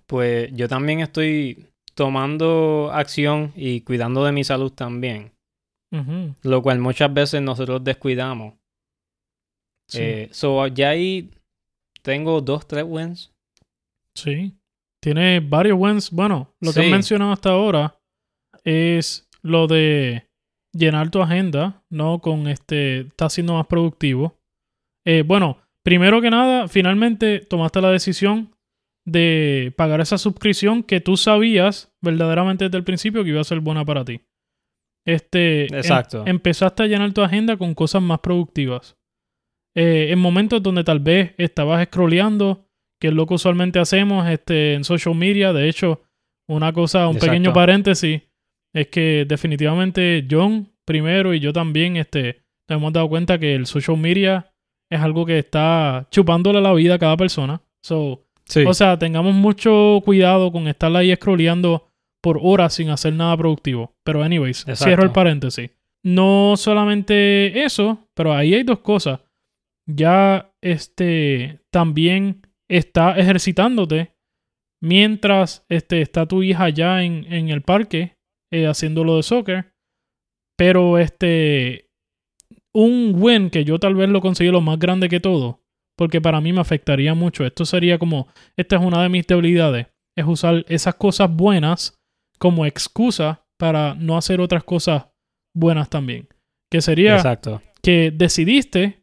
pues 0.07 0.51
yo 0.55 0.67
también 0.69 1.01
estoy 1.01 1.67
tomando 1.95 2.91
acción 2.93 3.53
y 3.55 3.83
cuidando 3.83 4.25
de 4.25 4.33
mi 4.33 4.45
salud 4.45 4.73
también. 4.73 5.33
Lo 6.43 6.63
cual 6.63 6.79
muchas 6.79 7.13
veces 7.13 7.41
nosotros 7.43 7.83
descuidamos. 7.85 8.55
Sí, 9.89 9.99
Eh, 10.03 10.29
so, 10.33 10.67
ya 10.67 10.91
ahí 10.91 11.31
tengo 12.03 12.41
dos, 12.41 12.67
tres 12.67 12.85
wins. 12.87 13.31
sí. 14.15 14.55
Tiene 15.03 15.39
varios 15.41 15.79
wins. 15.79 16.11
Bueno, 16.11 16.53
lo 16.61 16.73
que 16.73 16.81
has 16.81 16.91
mencionado 16.91 17.31
hasta 17.31 17.51
ahora 17.51 17.97
es 18.65 19.29
lo 19.43 19.69
de 19.69 20.26
llenar 20.77 21.11
tu 21.11 21.23
agenda, 21.23 21.83
¿no? 21.91 22.21
Con 22.21 22.49
este, 22.49 23.01
estás 23.01 23.33
siendo 23.33 23.55
más 23.55 23.67
productivo. 23.67 24.39
Eh, 25.07 25.23
bueno, 25.27 25.59
primero 25.83 26.21
que 26.21 26.31
nada, 26.31 26.69
finalmente 26.69 27.41
tomaste 27.41 27.81
la 27.81 27.91
decisión 27.91 28.55
de 29.07 29.73
pagar 29.77 30.01
esa 30.01 30.19
suscripción 30.19 30.83
que 30.83 31.01
tú 31.01 31.17
sabías 31.17 31.93
verdaderamente 32.03 32.65
desde 32.65 32.79
el 32.79 32.85
principio 32.85 33.23
que 33.23 33.31
iba 33.31 33.41
a 33.41 33.45
ser 33.45 33.61
buena 33.61 33.85
para 33.85 34.05
ti. 34.05 34.21
Este, 35.07 35.67
em- 35.67 35.75
Exacto. 35.77 36.25
empezaste 36.27 36.83
a 36.83 36.87
llenar 36.87 37.13
tu 37.13 37.23
agenda 37.23 37.57
con 37.57 37.75
cosas 37.75 38.03
más 38.03 38.19
productivas. 38.19 38.97
Eh, 39.77 40.09
en 40.11 40.19
momentos 40.19 40.63
donde 40.63 40.83
tal 40.85 41.01
vez 41.01 41.35
estabas 41.39 41.85
scrolleando, 41.87 42.67
que 43.01 43.09
es 43.09 43.15
lo 43.15 43.27
que 43.27 43.35
usualmente 43.35 43.79
hacemos 43.79 44.27
este, 44.29 44.75
en 44.75 44.83
social 44.85 45.15
media. 45.15 45.53
De 45.53 45.69
hecho, 45.69 46.03
una 46.49 46.73
cosa, 46.73 47.07
un 47.09 47.17
Exacto. 47.17 47.31
pequeño 47.31 47.53
paréntesis, 47.53 48.23
es 48.77 48.89
que 48.89 49.25
definitivamente 49.27 50.27
John 50.31 50.69
primero 50.85 51.33
y 51.35 51.41
yo 51.41 51.53
también 51.53 51.97
este, 51.97 52.43
nos 52.69 52.79
hemos 52.79 52.93
dado 52.93 53.09
cuenta 53.09 53.39
que 53.39 53.55
el 53.55 53.67
social 53.67 53.97
media 53.97 54.53
es 54.91 55.01
algo 55.01 55.25
que 55.25 55.39
está 55.39 56.07
chupándole 56.11 56.61
la 56.61 56.73
vida 56.75 56.95
a 56.95 56.99
cada 56.99 57.17
persona. 57.17 57.61
So, 57.83 58.23
Sí. 58.45 58.63
o 58.65 58.73
sea, 58.75 58.97
tengamos 58.97 59.35
mucho 59.35 60.01
cuidado 60.05 60.53
con 60.53 60.69
estar 60.69 60.95
ahí 60.95 61.13
scrolleando 61.17 61.89
por 62.23 62.39
horas 62.41 62.75
sin 62.75 62.91
hacer 62.91 63.13
nada 63.15 63.37
productivo. 63.37 63.95
Pero 64.05 64.23
anyways, 64.23 64.61
Exacto. 64.61 64.85
cierro 64.85 65.03
el 65.03 65.11
paréntesis. 65.11 65.71
No 66.05 66.55
solamente 66.57 67.65
eso, 67.65 67.99
pero 68.15 68.33
ahí 68.33 68.55
hay 68.55 68.63
dos 68.63 68.79
cosas. 68.81 69.19
Ya 69.87 70.53
este 70.61 71.59
también 71.71 72.43
está 72.69 73.17
ejercitándote 73.19 74.13
mientras 74.81 75.65
este, 75.69 76.03
está 76.03 76.27
tu 76.27 76.43
hija 76.43 76.69
ya 76.69 77.03
en, 77.03 77.25
en 77.33 77.49
el 77.49 77.63
parque 77.63 78.16
eh, 78.53 78.67
haciendo 78.67 79.05
lo 79.05 79.17
de 79.17 79.23
soccer. 79.23 79.73
Pero 80.57 80.99
este 80.99 81.87
un 82.77 83.15
win 83.17 83.49
que 83.49 83.65
yo 83.65 83.79
tal 83.79 83.95
vez 83.95 84.11
lo 84.11 84.21
conseguí 84.21 84.51
lo 84.51 84.61
más 84.61 84.79
grande 84.79 85.09
que 85.09 85.19
todo, 85.19 85.63
porque 85.97 86.21
para 86.21 86.43
mí 86.43 86.53
me 86.53 86.61
afectaría 86.61 87.15
mucho. 87.15 87.47
Esto 87.47 87.65
sería 87.65 87.99
como, 87.99 88.29
esta 88.55 88.77
es 88.77 88.83
una 88.83 89.03
de 89.03 89.09
mis 89.09 89.27
debilidades, 89.27 89.87
es 90.15 90.27
usar 90.27 90.65
esas 90.69 90.95
cosas 90.97 91.35
buenas 91.35 91.99
como 92.39 92.67
excusa 92.67 93.47
para 93.59 93.95
no 93.95 94.19
hacer 94.19 94.43
otras 94.43 94.63
cosas 94.63 95.07
buenas 95.55 95.89
también. 95.89 96.29
Que 96.71 96.83
sería 96.83 97.17
Exacto. 97.17 97.63
que 97.83 98.11
decidiste 98.11 99.03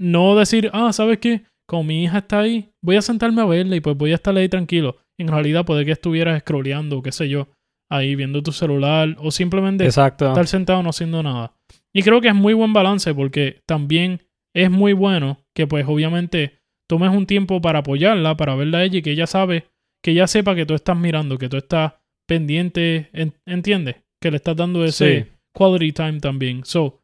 no 0.00 0.34
decir, 0.34 0.70
ah, 0.72 0.92
¿sabes 0.92 1.18
qué? 1.18 1.44
Como 1.68 1.84
mi 1.84 2.02
hija 2.02 2.18
está 2.18 2.40
ahí, 2.40 2.72
voy 2.82 2.96
a 2.96 3.02
sentarme 3.02 3.40
a 3.40 3.46
verla 3.46 3.76
y 3.76 3.80
pues 3.80 3.96
voy 3.96 4.10
a 4.10 4.16
estar 4.16 4.36
ahí 4.36 4.48
tranquilo. 4.48 4.96
En 5.18 5.28
realidad 5.28 5.64
puede 5.64 5.84
que 5.84 5.92
estuvieras 5.92 6.40
scrolleando, 6.40 7.02
qué 7.02 7.12
sé 7.12 7.28
yo, 7.28 7.48
ahí 7.90 8.14
viendo 8.16 8.42
tu 8.42 8.52
celular 8.52 9.16
o 9.18 9.30
simplemente 9.30 9.84
Exacto. 9.84 10.28
estar 10.28 10.46
sentado 10.46 10.82
no 10.82 10.90
haciendo 10.90 11.22
nada. 11.22 11.54
Y 11.94 12.02
creo 12.02 12.20
que 12.20 12.28
es 12.28 12.34
muy 12.34 12.52
buen 12.54 12.72
balance 12.72 13.14
porque 13.14 13.62
también 13.66 14.22
es 14.54 14.70
muy 14.70 14.92
bueno 14.92 15.38
que 15.54 15.66
pues 15.66 15.86
obviamente 15.88 16.58
tomes 16.88 17.10
un 17.10 17.26
tiempo 17.26 17.60
para 17.60 17.80
apoyarla, 17.80 18.36
para 18.36 18.54
verla 18.54 18.78
a 18.78 18.84
ella 18.84 18.98
y 18.98 19.02
que 19.02 19.10
ella 19.12 19.26
sabe, 19.26 19.66
que 20.02 20.12
ella 20.12 20.26
sepa 20.26 20.54
que 20.54 20.66
tú 20.66 20.74
estás 20.74 20.96
mirando, 20.96 21.38
que 21.38 21.48
tú 21.48 21.56
estás 21.56 21.94
pendiente, 22.28 23.08
en- 23.12 23.34
¿entiendes? 23.46 23.96
Que 24.20 24.30
le 24.30 24.36
estás 24.38 24.56
dando 24.56 24.84
ese 24.84 25.22
Sí. 25.24 25.30
quality 25.54 25.92
time 25.92 26.20
también. 26.20 26.64
So, 26.64 27.00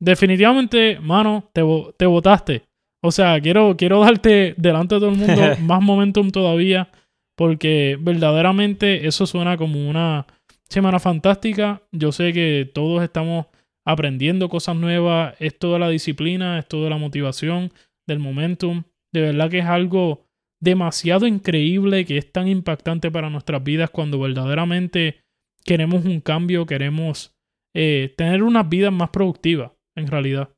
definitivamente, 0.00 0.98
mano, 1.00 1.48
te, 1.52 1.62
te 1.96 2.06
votaste. 2.06 2.64
O 3.04 3.10
sea, 3.10 3.40
quiero, 3.40 3.76
quiero 3.76 4.00
darte 4.00 4.54
delante 4.56 4.94
de 4.96 5.00
todo 5.00 5.10
el 5.10 5.16
mundo 5.18 5.40
más 5.60 5.82
momentum 5.82 6.30
todavía 6.30 6.88
porque 7.36 7.96
verdaderamente 8.00 9.06
eso 9.06 9.26
suena 9.26 9.56
como 9.56 9.88
una 9.88 10.26
semana 10.68 10.98
fantástica. 10.98 11.82
Yo 11.92 12.12
sé 12.12 12.32
que 12.32 12.70
todos 12.72 13.02
estamos 13.02 13.46
aprendiendo 13.84 14.48
cosas 14.48 14.76
nuevas. 14.76 15.34
Es 15.40 15.58
toda 15.58 15.78
la 15.78 15.88
disciplina, 15.88 16.58
es 16.58 16.68
toda 16.68 16.90
la 16.90 16.98
motivación 16.98 17.72
del 18.06 18.18
momentum. 18.18 18.84
De 19.12 19.20
verdad 19.20 19.50
que 19.50 19.58
es 19.58 19.66
algo 19.66 20.24
demasiado 20.60 21.26
increíble 21.26 22.04
que 22.04 22.18
es 22.18 22.30
tan 22.30 22.46
impactante 22.48 23.10
para 23.10 23.28
nuestras 23.30 23.62
vidas 23.64 23.90
cuando 23.90 24.20
verdaderamente 24.20 25.20
queremos 25.64 26.04
un 26.04 26.20
cambio, 26.20 26.66
queremos 26.66 27.34
eh, 27.74 28.14
tener 28.16 28.42
unas 28.42 28.68
vidas 28.68 28.92
más 28.92 29.10
productivas, 29.10 29.72
en 29.96 30.06
realidad. 30.06 30.50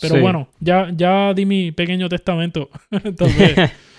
Pero 0.00 0.16
Sí. 0.16 0.20
bueno, 0.20 0.48
ya, 0.60 0.90
ya 0.94 1.34
di 1.34 1.46
mi 1.46 1.72
pequeño 1.72 2.08
testamento. 2.08 2.70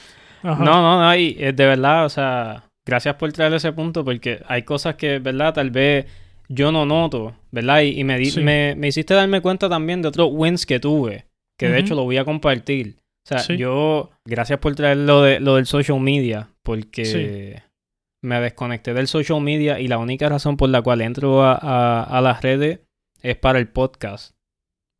Ajá. 0.46 0.64
No, 0.64 0.82
no, 0.82 1.02
no, 1.02 1.16
y 1.16 1.36
eh, 1.40 1.54
de 1.54 1.66
verdad, 1.66 2.06
o 2.06 2.10
sea, 2.10 2.64
gracias 2.86 3.16
por 3.16 3.32
traer 3.34 3.54
ese 3.54 3.72
punto 3.74 4.04
porque 4.06 4.42
hay 4.48 4.64
cosas 4.64 4.96
que, 4.96 5.20
¿verdad? 5.20 5.54
Tal 5.54 5.72
vez 5.72 6.06
yo 6.48 6.72
no 6.72 6.86
noto, 6.86 7.36
¿verdad? 7.52 7.82
Y, 7.82 8.00
y 8.00 8.04
me, 8.04 8.18
di- 8.20 8.32
Sí. 8.32 8.42
me, 8.42 8.76
me 8.76 8.88
hiciste 8.90 9.14
darme 9.14 9.42
cuenta 9.42 9.68
también 9.70 10.02
de 10.02 10.10
otros 10.10 10.30
wins 10.32 10.66
que 10.66 10.80
tuve, 10.80 11.26
que 11.58 11.70
de 11.70 11.80
hecho 11.80 11.96
lo 11.96 12.04
voy 12.04 12.18
a 12.18 12.26
compartir. 12.26 12.98
O 13.26 13.28
sea, 13.28 13.40
Sí. 13.40 13.58
yo, 13.58 14.12
gracias 14.26 14.60
por 14.60 14.76
traer 14.76 14.98
lo, 14.98 15.24
de, 15.24 15.40
lo 15.40 15.56
del 15.56 15.66
social 15.66 16.00
media, 16.00 16.50
porque 16.62 17.06
Sí. 17.06 17.60
me 18.24 18.40
desconecté 18.40 18.94
del 18.94 19.08
social 19.08 19.42
media 19.42 19.80
y 19.80 19.88
la 19.88 19.98
única 19.98 20.30
razón 20.30 20.58
por 20.58 20.70
la 20.70 20.82
cual 20.84 21.02
entro 21.02 21.44
a, 21.44 21.54
a, 21.60 22.04
a 22.04 22.22
las 22.22 22.42
redes 22.44 22.82
es 23.24 23.36
para 23.38 23.58
el 23.58 23.68
podcast. 23.68 24.36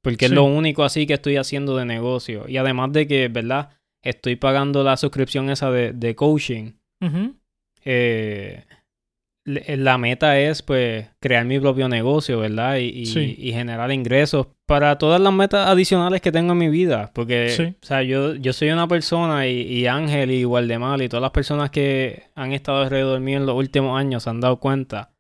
Porque 0.04 0.26
es 0.26 0.32
lo 0.32 0.44
único 0.44 0.84
así 0.84 1.06
que 1.08 1.14
estoy 1.16 1.38
haciendo 1.38 1.78
de 1.78 1.86
negocio. 1.86 2.46
Y 2.48 2.58
además 2.58 2.92
de 2.94 3.08
que, 3.08 3.28
¿verdad? 3.28 3.70
Estoy 4.06 4.38
pagando 4.38 4.84
la 4.84 4.96
suscripción 4.96 5.50
esa 5.50 5.70
de, 5.72 5.92
de 5.92 6.16
coaching. 6.16 6.72
Eh, 7.84 8.64
la 9.46 9.98
meta 10.00 10.40
es, 10.40 10.64
pues, 10.64 11.08
crear 11.20 11.46
mi 11.46 11.60
propio 11.60 11.88
negocio, 11.88 12.40
¿verdad? 12.40 12.78
Y, 12.78 12.86
y- 13.02 13.06
Sí. 13.06 13.36
y 13.38 13.52
generar 13.52 13.92
ingresos 13.92 14.48
para 14.66 14.98
todas 14.98 15.22
las 15.22 15.32
metas 15.34 15.68
adicionales 15.68 16.20
que 16.22 16.32
tengo 16.32 16.54
en 16.54 16.58
mi 16.58 16.70
vida. 16.70 17.12
Porque, 17.14 17.50
Sí. 17.50 17.64
o 17.80 17.86
sea, 17.86 18.02
yo, 18.02 18.34
yo 18.36 18.54
soy 18.54 18.72
una 18.72 18.88
persona 18.88 19.46
y, 19.48 19.62
y 19.62 19.86
Ángel 19.86 20.32
y 20.32 20.46
Waldemar 20.46 21.00
y 21.04 21.10
todas 21.10 21.22
las 21.22 21.30
personas 21.32 21.70
que 21.70 22.24
han 22.34 22.54
estado 22.54 22.80
alrededor 22.82 23.20
mío 23.20 23.38
en 23.38 23.46
los 23.46 23.56
últimos 23.56 24.00
años 24.00 24.24
se 24.24 24.30
han 24.32 24.42
dado 24.42 24.60
cuenta 24.60 25.12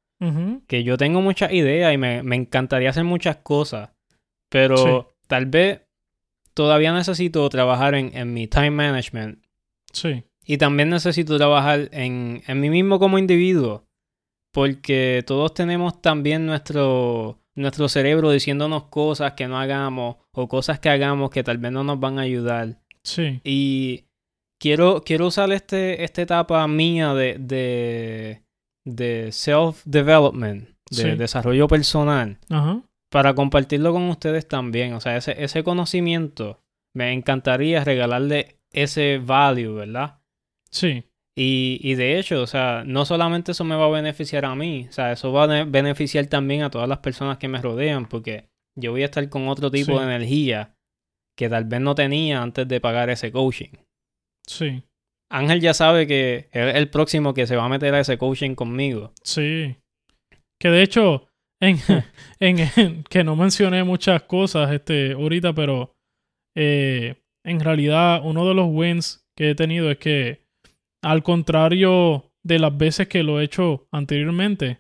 que 0.68 0.84
yo 0.84 0.98
tengo 0.98 1.22
muchas 1.22 1.54
ideas 1.54 1.94
y 1.94 1.98
me, 2.00 2.24
me 2.24 2.36
encantaría 2.36 2.90
hacer 2.90 3.04
muchas 3.04 3.36
cosas, 3.38 3.92
pero 4.50 4.78
Sí. 4.78 4.90
tal 5.28 5.46
vez 5.46 5.82
todavía 6.56 6.92
necesito 6.94 7.48
trabajar 7.50 7.94
en, 7.94 8.16
en 8.18 8.34
mi 8.34 8.48
time 8.48 8.72
management 8.72 9.40
Sí. 9.94 10.24
y 10.44 10.58
también 10.58 10.90
necesito 10.90 11.38
trabajar 11.38 11.90
en, 11.92 12.42
en 12.48 12.60
mí 12.60 12.70
mismo 12.72 12.98
como 12.98 13.18
individuo, 13.20 13.86
porque 14.52 15.24
todos 15.28 15.54
tenemos 15.54 16.02
también 16.02 16.46
nuestro, 16.46 17.40
nuestro 17.56 17.88
cerebro 17.90 18.32
diciéndonos 18.32 18.86
cosas 18.86 19.34
que 19.34 19.48
no 19.48 19.60
hagamos 19.60 20.16
o 20.32 20.48
cosas 20.48 20.80
que 20.80 20.90
hagamos 20.90 21.30
que 21.30 21.44
tal 21.44 21.58
vez 21.60 21.72
no 21.72 21.84
nos 21.84 22.00
van 22.00 22.18
a 22.20 22.24
ayudar. 22.24 22.80
Sí. 23.04 23.40
Y 23.44 24.06
quiero, 24.60 25.04
quiero 25.06 25.28
usar 25.28 25.52
este, 25.52 26.04
esta 26.04 26.22
etapa 26.22 26.68
mía 26.68 27.14
de, 27.14 27.38
de, 27.40 28.44
de 28.86 29.32
self-development, 29.32 30.70
de 30.90 30.96
Sí. 30.96 31.12
desarrollo 31.16 31.68
personal, 31.68 32.38
Ajá. 32.50 32.82
Para 33.12 33.34
compartirlo 33.36 33.94
con 33.94 34.04
ustedes 34.10 34.48
también. 34.48 34.94
O 34.94 35.00
sea, 35.02 35.18
ese, 35.18 35.42
ese 35.44 35.64
conocimiento, 35.64 36.62
me 36.96 37.12
encantaría 37.14 37.84
regalarle 37.84 38.58
ese 38.72 39.20
value, 39.24 39.74
¿verdad? 39.74 40.20
Sí. 40.72 41.04
Y, 41.38 41.80
y 41.82 41.96
de 41.96 42.18
hecho, 42.18 42.42
o 42.42 42.48
sea, 42.48 42.84
no 42.86 43.04
solamente 43.06 43.52
eso 43.52 43.64
me 43.66 43.76
va 43.76 43.86
a 43.86 43.90
beneficiar 43.90 44.46
a 44.46 44.56
mí, 44.56 44.86
o 44.90 44.92
sea, 44.94 45.12
eso 45.12 45.34
va 45.34 45.44
a 45.44 45.48
ne- 45.48 45.66
beneficiar 45.66 46.28
también 46.28 46.62
a 46.64 46.70
todas 46.70 46.88
las 46.88 47.00
personas 47.00 47.38
que 47.38 47.50
me 47.50 47.62
rodean, 47.62 48.08
porque 48.08 48.48
yo 48.78 48.92
voy 48.92 49.02
a 49.02 49.06
estar 49.06 49.28
con 49.30 49.50
otro 49.50 49.70
tipo 49.70 49.92
Sí. 49.94 49.98
de 50.00 50.04
energía 50.16 50.76
que 51.38 51.50
tal 51.50 51.66
vez 51.66 51.82
no 51.82 51.94
tenía 51.94 52.42
antes 52.42 52.66
de 52.68 52.80
pagar 52.80 53.10
ese 53.10 53.34
coaching. 53.34 53.72
Sí. 54.48 54.84
Ángel 55.30 55.60
ya 55.60 55.74
sabe 55.74 56.08
que 56.08 56.48
es 56.54 56.76
el 56.76 56.90
próximo 56.90 57.34
que 57.34 57.48
se 57.48 57.58
va 57.58 57.66
a 57.66 57.70
meter 57.70 57.94
a 57.96 58.00
ese 58.00 58.18
coaching 58.18 58.56
conmigo. 58.56 59.12
Sí. 59.24 59.76
Que 60.62 60.70
de 60.70 60.84
hecho, 60.84 61.28
en, 61.68 61.78
en, 62.40 62.70
en- 62.76 63.04
que 63.04 63.24
no 63.24 63.36
mencioné 63.36 63.84
muchas 63.84 64.24
cosas 64.24 64.72
este, 64.72 65.14
ahorita, 65.14 65.54
pero 65.54 65.96
eh, 66.56 67.16
en 67.44 67.60
realidad 67.60 68.22
uno 68.24 68.48
de 68.48 68.54
los 68.54 68.68
wins 68.70 69.28
que 69.36 69.52
he 69.52 69.56
tenido 69.56 69.92
es 69.92 69.98
que, 69.98 70.46
al 71.04 71.22
contrario 71.24 72.32
de 72.44 72.60
las 72.60 72.76
veces 72.78 73.08
que 73.08 73.24
lo 73.24 73.40
he 73.40 73.44
hecho 73.44 73.88
anteriormente, 73.92 74.80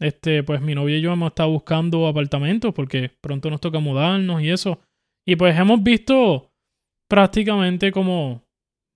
este, 0.00 0.42
pues 0.42 0.60
mi 0.60 0.74
novia 0.74 0.96
y 0.98 1.00
yo 1.00 1.12
hemos 1.12 1.28
estado 1.30 1.50
buscando 1.50 2.06
apartamentos 2.08 2.74
porque 2.74 3.10
pronto 3.20 3.48
nos 3.50 3.60
toca 3.60 3.78
mudarnos 3.78 4.42
y 4.42 4.50
eso. 4.50 4.80
Y 5.24 5.36
pues 5.36 5.56
hemos 5.56 5.82
visto 5.82 6.50
prácticamente 7.08 7.92
como, 7.92 8.42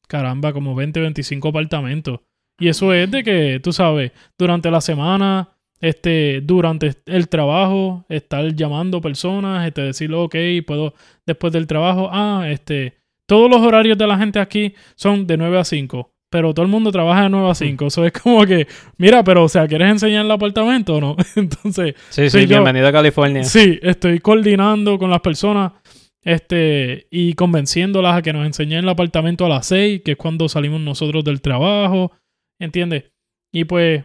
caramba, 0.08 0.52
como 0.52 0.74
20, 0.74 1.00
25 1.00 1.48
apartamentos. 1.48 2.20
Y 2.58 2.68
eso 2.68 2.92
es 2.92 3.10
de 3.10 3.22
que, 3.22 3.60
tú 3.62 3.72
sabes, 3.72 4.12
durante 4.38 4.70
la 4.70 4.80
semana, 4.80 5.55
este, 5.80 6.40
durante 6.42 6.92
el 7.06 7.28
trabajo, 7.28 8.04
estar 8.08 8.54
llamando 8.54 9.00
personas, 9.00 9.66
este, 9.66 9.82
decirle, 9.82 10.16
ok, 10.16 10.34
puedo, 10.66 10.94
después 11.26 11.52
del 11.52 11.66
trabajo, 11.66 12.08
ah, 12.12 12.46
este, 12.48 12.94
todos 13.28 13.50
los 13.50 13.60
horarios 13.60 13.98
de 13.98 14.06
la 14.06 14.16
gente 14.18 14.38
aquí 14.38 14.74
son 14.94 15.26
de 15.26 15.36
9 15.36 15.58
a 15.58 15.64
5, 15.64 16.12
pero 16.30 16.54
todo 16.54 16.64
el 16.64 16.70
mundo 16.72 16.90
trabaja 16.92 17.24
de 17.24 17.28
9 17.30 17.50
a 17.50 17.54
5. 17.54 17.86
Eso 17.86 18.04
es 18.06 18.12
como 18.12 18.44
que, 18.46 18.66
mira, 18.98 19.22
pero, 19.24 19.44
o 19.44 19.48
sea, 19.48 19.66
¿quieres 19.68 19.90
enseñar 19.90 20.24
el 20.24 20.30
apartamento 20.30 20.96
o 20.96 21.00
no? 21.00 21.16
Entonces, 21.36 21.94
Sí, 22.10 22.22
Sí, 22.28 22.30
sí, 22.30 22.40
yo- 22.42 22.48
bienvenido 22.48 22.86
a 22.88 22.92
California. 22.92 23.44
Sí, 23.44 23.78
estoy 23.82 24.20
coordinando 24.20 24.98
con 24.98 25.10
las 25.10 25.20
personas 25.20 25.72
este, 26.22 27.06
y 27.10 27.34
convenciéndolas 27.34 28.16
a 28.16 28.22
que 28.22 28.32
nos 28.32 28.46
enseñen 28.46 28.80
el 28.80 28.88
apartamento 28.88 29.46
a 29.46 29.48
las 29.48 29.66
6, 29.66 30.02
que 30.04 30.12
es 30.12 30.16
cuando 30.16 30.48
salimos 30.48 30.80
nosotros 30.80 31.22
del 31.24 31.40
trabajo, 31.40 32.12
¿entiendes? 32.60 33.04
Y 33.52 33.64
pues, 33.64 34.04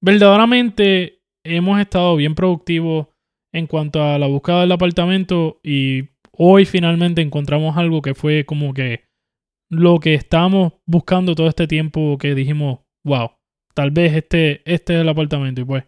verdaderamente 0.00 1.22
hemos 1.44 1.80
estado 1.80 2.16
bien 2.16 2.34
productivos 2.34 3.08
en 3.52 3.66
cuanto 3.66 4.02
a 4.02 4.18
la 4.18 4.26
búsqueda 4.26 4.60
del 4.60 4.72
apartamento 4.72 5.60
y 5.62 6.10
hoy 6.32 6.64
finalmente 6.64 7.22
encontramos 7.22 7.76
algo 7.76 8.02
que 8.02 8.14
fue 8.14 8.44
como 8.44 8.72
que 8.72 9.04
lo 9.68 10.00
que 10.00 10.14
estábamos 10.14 10.74
buscando 10.86 11.34
todo 11.34 11.48
este 11.48 11.66
tiempo 11.66 12.18
que 12.18 12.34
dijimos, 12.34 12.80
wow, 13.04 13.30
tal 13.74 13.90
vez 13.90 14.14
este, 14.14 14.62
este 14.64 14.94
es 14.94 15.00
el 15.00 15.08
apartamento 15.08 15.60
y 15.60 15.64
pues 15.64 15.84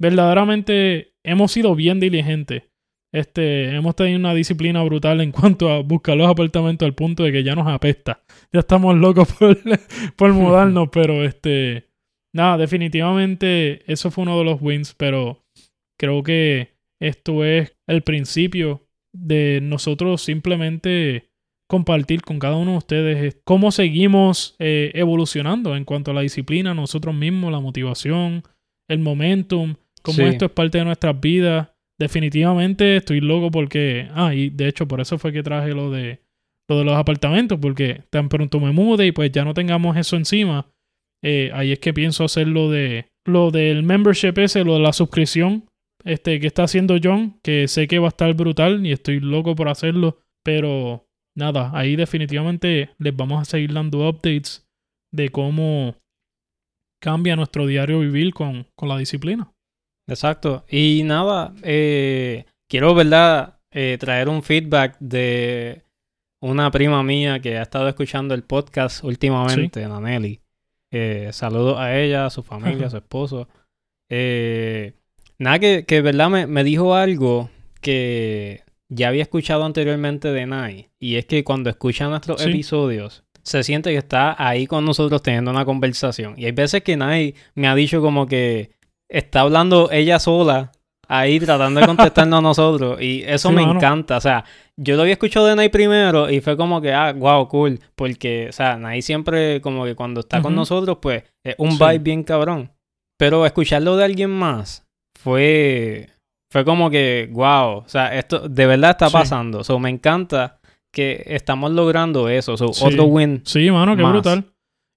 verdaderamente 0.00 1.14
hemos 1.24 1.52
sido 1.52 1.74
bien 1.74 2.00
diligentes. 2.00 2.64
Este, 3.10 3.74
hemos 3.74 3.96
tenido 3.96 4.18
una 4.18 4.34
disciplina 4.34 4.82
brutal 4.82 5.22
en 5.22 5.32
cuanto 5.32 5.70
a 5.70 5.80
buscar 5.80 6.16
los 6.16 6.28
apartamentos 6.28 6.84
al 6.86 6.94
punto 6.94 7.24
de 7.24 7.32
que 7.32 7.42
ya 7.42 7.54
nos 7.54 7.66
apesta. 7.66 8.22
Ya 8.52 8.60
estamos 8.60 8.96
locos 8.96 9.32
por, 9.32 9.58
por 10.16 10.32
mudarnos, 10.32 10.88
pero 10.92 11.24
este, 11.24 11.87
nada, 12.32 12.56
definitivamente 12.58 13.90
eso 13.90 14.10
fue 14.10 14.22
uno 14.22 14.38
de 14.38 14.44
los 14.44 14.60
wins, 14.60 14.94
pero 14.94 15.44
creo 15.98 16.22
que 16.22 16.74
esto 17.00 17.44
es 17.44 17.76
el 17.86 18.02
principio 18.02 18.86
de 19.12 19.60
nosotros 19.62 20.22
simplemente 20.22 21.30
compartir 21.68 22.22
con 22.22 22.38
cada 22.38 22.56
uno 22.56 22.72
de 22.72 22.76
ustedes 22.78 23.36
cómo 23.44 23.70
seguimos 23.72 24.56
eh, 24.58 24.90
evolucionando 24.94 25.76
en 25.76 25.84
cuanto 25.84 26.10
a 26.10 26.14
la 26.14 26.22
disciplina, 26.22 26.74
nosotros 26.74 27.14
mismos, 27.14 27.52
la 27.52 27.60
motivación, 27.60 28.42
el 28.88 28.98
momentum, 29.00 29.74
cómo 30.02 30.16
Sí. 30.16 30.22
esto 30.24 30.46
es 30.46 30.50
parte 30.52 30.78
de 30.78 30.84
nuestras 30.86 31.20
vidas. 31.20 31.68
Definitivamente 31.98 32.96
estoy 32.96 33.20
loco 33.20 33.50
porque, 33.50 34.08
ah, 34.14 34.34
y 34.34 34.50
de 34.50 34.68
hecho 34.68 34.88
por 34.88 35.00
eso 35.00 35.18
fue 35.18 35.32
que 35.32 35.42
traje 35.42 35.70
lo 35.74 35.90
de 35.90 36.20
lo 36.70 36.78
de 36.78 36.84
los 36.84 36.96
apartamentos, 36.96 37.58
porque 37.60 38.02
tan 38.10 38.28
pronto 38.28 38.60
me 38.60 38.72
mude 38.72 39.06
y 39.06 39.12
pues 39.12 39.32
ya 39.32 39.42
no 39.42 39.54
tengamos 39.54 39.96
eso 39.96 40.16
encima, 40.16 40.66
eh, 41.22 41.50
ahí 41.54 41.72
es 41.72 41.78
que 41.78 41.94
pienso 41.94 42.24
hacer 42.24 42.48
lo 42.48 42.70
de 42.70 43.06
lo 43.26 43.50
del 43.50 43.82
membership 43.82 44.38
ese, 44.38 44.64
lo 44.64 44.74
de 44.74 44.80
la 44.80 44.92
suscripción, 44.92 45.68
este 46.04 46.40
que 46.40 46.46
está 46.46 46.64
haciendo 46.64 46.96
John, 47.02 47.38
que 47.42 47.68
sé 47.68 47.86
que 47.86 47.98
va 47.98 48.06
a 48.06 48.08
estar 48.08 48.32
brutal 48.34 48.86
y 48.86 48.92
estoy 48.92 49.20
loco 49.20 49.54
por 49.54 49.68
hacerlo, 49.68 50.18
pero 50.44 51.06
nada, 51.36 51.70
ahí 51.74 51.96
definitivamente 51.96 52.90
les 52.98 53.14
vamos 53.14 53.42
a 53.42 53.44
seguir 53.44 53.72
dando 53.72 54.08
updates 54.08 54.66
de 55.12 55.28
cómo 55.28 55.96
cambia 57.02 57.36
nuestro 57.36 57.66
diario 57.66 58.00
vivir 58.00 58.32
con, 58.32 58.66
con 58.74 58.88
la 58.88 58.98
disciplina. 58.98 59.52
Exacto. 60.08 60.64
Y 60.68 61.02
nada, 61.04 61.54
eh, 61.62 62.46
quiero, 62.68 62.94
¿verdad? 62.94 63.60
Eh, 63.72 63.98
traer 64.00 64.28
un 64.28 64.42
feedback 64.42 64.96
de 64.98 65.82
una 66.42 66.70
prima 66.70 67.02
mía 67.02 67.40
que 67.40 67.58
ha 67.58 67.62
estado 67.62 67.88
escuchando 67.88 68.34
el 68.34 68.42
podcast 68.42 69.04
últimamente, 69.04 69.86
Naneli. 69.86 70.40
Eh, 70.90 71.28
saludos 71.32 71.76
a 71.78 71.96
ella, 71.98 72.26
a 72.26 72.30
su 72.30 72.42
familia, 72.42 72.86
a 72.86 72.90
su 72.90 72.96
esposo. 73.04 73.48
Eh, 74.08 74.94
nada, 75.38 75.58
que, 75.58 75.84
que 75.84 76.00
verdad 76.00 76.30
me, 76.30 76.46
me 76.46 76.64
dijo 76.64 76.94
algo 76.94 77.50
que 77.80 78.62
ya 78.88 79.08
había 79.08 79.22
escuchado 79.22 79.64
anteriormente 79.64 80.32
de 80.32 80.46
Nai. 80.46 80.88
Y 80.98 81.16
es 81.16 81.26
que 81.26 81.44
cuando 81.44 81.70
escucha 81.70 82.08
nuestros 82.08 82.40
Sí. 82.42 82.48
episodios, 82.50 83.24
se 83.42 83.62
siente 83.62 83.90
que 83.90 83.96
está 83.98 84.34
ahí 84.38 84.66
con 84.66 84.84
nosotros 84.84 85.22
teniendo 85.22 85.50
una 85.50 85.64
conversación. 85.64 86.34
Y 86.36 86.46
hay 86.46 86.52
veces 86.52 86.82
que 86.82 86.96
Nai 86.96 87.34
me 87.54 87.68
ha 87.68 87.74
dicho 87.74 88.00
como 88.00 88.26
que 88.26 88.70
está 89.08 89.40
hablando 89.42 89.90
ella 89.90 90.18
sola 90.18 90.72
ahí 91.08 91.40
tratando 91.40 91.80
de 91.80 91.86
contestarnos 91.86 92.38
a 92.38 92.42
nosotros. 92.42 93.00
Y 93.00 93.22
eso 93.26 93.48
Sí, 93.48 93.54
me 93.54 93.62
mano. 93.62 93.78
encanta. 93.78 94.18
O 94.18 94.20
sea, 94.20 94.44
yo 94.76 94.94
lo 94.96 95.02
había 95.02 95.14
escuchado 95.14 95.46
de 95.46 95.56
Nai 95.56 95.68
primero 95.70 96.30
y 96.30 96.40
fue 96.40 96.56
como 96.56 96.80
que, 96.80 96.92
ah, 96.92 97.12
wow, 97.12 97.48
cool. 97.48 97.80
Porque, 97.96 98.46
o 98.50 98.52
sea, 98.52 98.76
Nai 98.76 99.02
siempre 99.02 99.60
como 99.60 99.84
que 99.84 99.94
cuando 99.94 100.20
está 100.20 100.40
con 100.42 100.54
nosotros, 100.54 100.98
pues 101.00 101.24
es 101.44 101.54
un 101.58 101.72
Sí. 101.72 101.78
vibe 101.80 101.98
bien 101.98 102.22
cabrón. 102.22 102.70
Pero 103.18 103.44
escucharlo 103.46 103.96
de 103.96 104.04
alguien 104.04 104.30
más 104.30 104.86
fue, 105.18 106.08
fue 106.52 106.64
como 106.64 106.90
que, 106.90 107.28
wow. 107.32 107.78
O 107.78 107.84
sea, 107.88 108.16
esto 108.16 108.48
de 108.48 108.66
verdad 108.66 108.90
está 108.92 109.08
Sí. 109.08 109.12
pasando. 109.12 109.64
So, 109.64 109.78
me 109.78 109.90
encanta 109.90 110.60
que 110.92 111.22
estamos 111.26 111.70
logrando 111.72 112.28
eso. 112.28 112.56
So, 112.56 112.72
Sí. 112.72 112.84
otro 112.84 113.04
win. 113.04 113.42
Sí, 113.44 113.70
mano, 113.70 113.96
qué 113.96 114.02
Más. 114.02 114.12
brutal. 114.12 114.44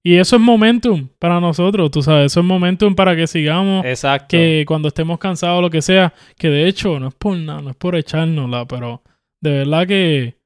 Y 0.04 0.16
eso 0.16 0.36
es 0.36 0.42
momentum 0.42 1.08
para 1.20 1.38
nosotros, 1.40 1.90
tú 1.92 2.02
sabes, 2.02 2.32
eso 2.32 2.40
es 2.40 2.46
momentum 2.46 2.94
para 2.94 3.14
que 3.14 3.26
sigamos, 3.28 3.84
Exacto. 3.84 4.26
que 4.36 4.64
cuando 4.66 4.88
estemos 4.88 5.18
cansados 5.18 5.58
o 5.58 5.62
lo 5.62 5.70
que 5.70 5.80
sea, 5.80 6.12
que 6.36 6.48
de 6.48 6.66
hecho 6.66 6.98
no 6.98 7.08
es 7.08 7.14
por 7.14 7.36
nada, 7.36 7.62
no 7.62 7.70
es 7.70 7.76
por 7.76 7.94
echárnosla, 7.94 8.66
pero 8.66 9.02
de 9.40 9.50
verdad 9.58 9.86
que, 9.86 10.36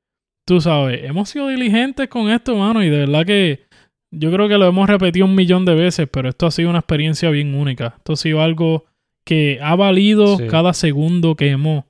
tú 0.47 0.61
sabes, 0.61 1.03
hemos 1.05 1.31
sido 1.31 1.49
diligentes 1.49 2.09
con 2.09 2.31
esto, 2.31 2.55
mano, 2.57 2.83
y 2.85 2.91
de 2.91 2.99
verdad 2.99 3.25
que 3.25 3.61
yo 4.15 4.31
creo 4.31 4.47
que 4.49 4.59
lo 4.59 4.67
hemos 4.67 4.89
repetido 4.89 5.25
un 5.27 5.35
millón 5.35 5.65
de 5.65 5.75
veces, 5.75 6.07
pero 6.11 6.29
esto 6.29 6.47
ha 6.47 6.51
sido 6.51 6.69
una 6.71 6.79
experiencia 6.81 7.29
bien 7.31 7.55
única. 7.55 7.95
Esto 7.97 8.13
ha 8.13 8.17
sido 8.17 8.41
algo 8.41 8.85
que 9.25 9.59
ha 9.63 9.75
valido 9.75 10.37
Sí. 10.37 10.47
cada 10.49 10.73
segundo 10.75 11.35
que 11.35 11.49
hemos 11.51 11.85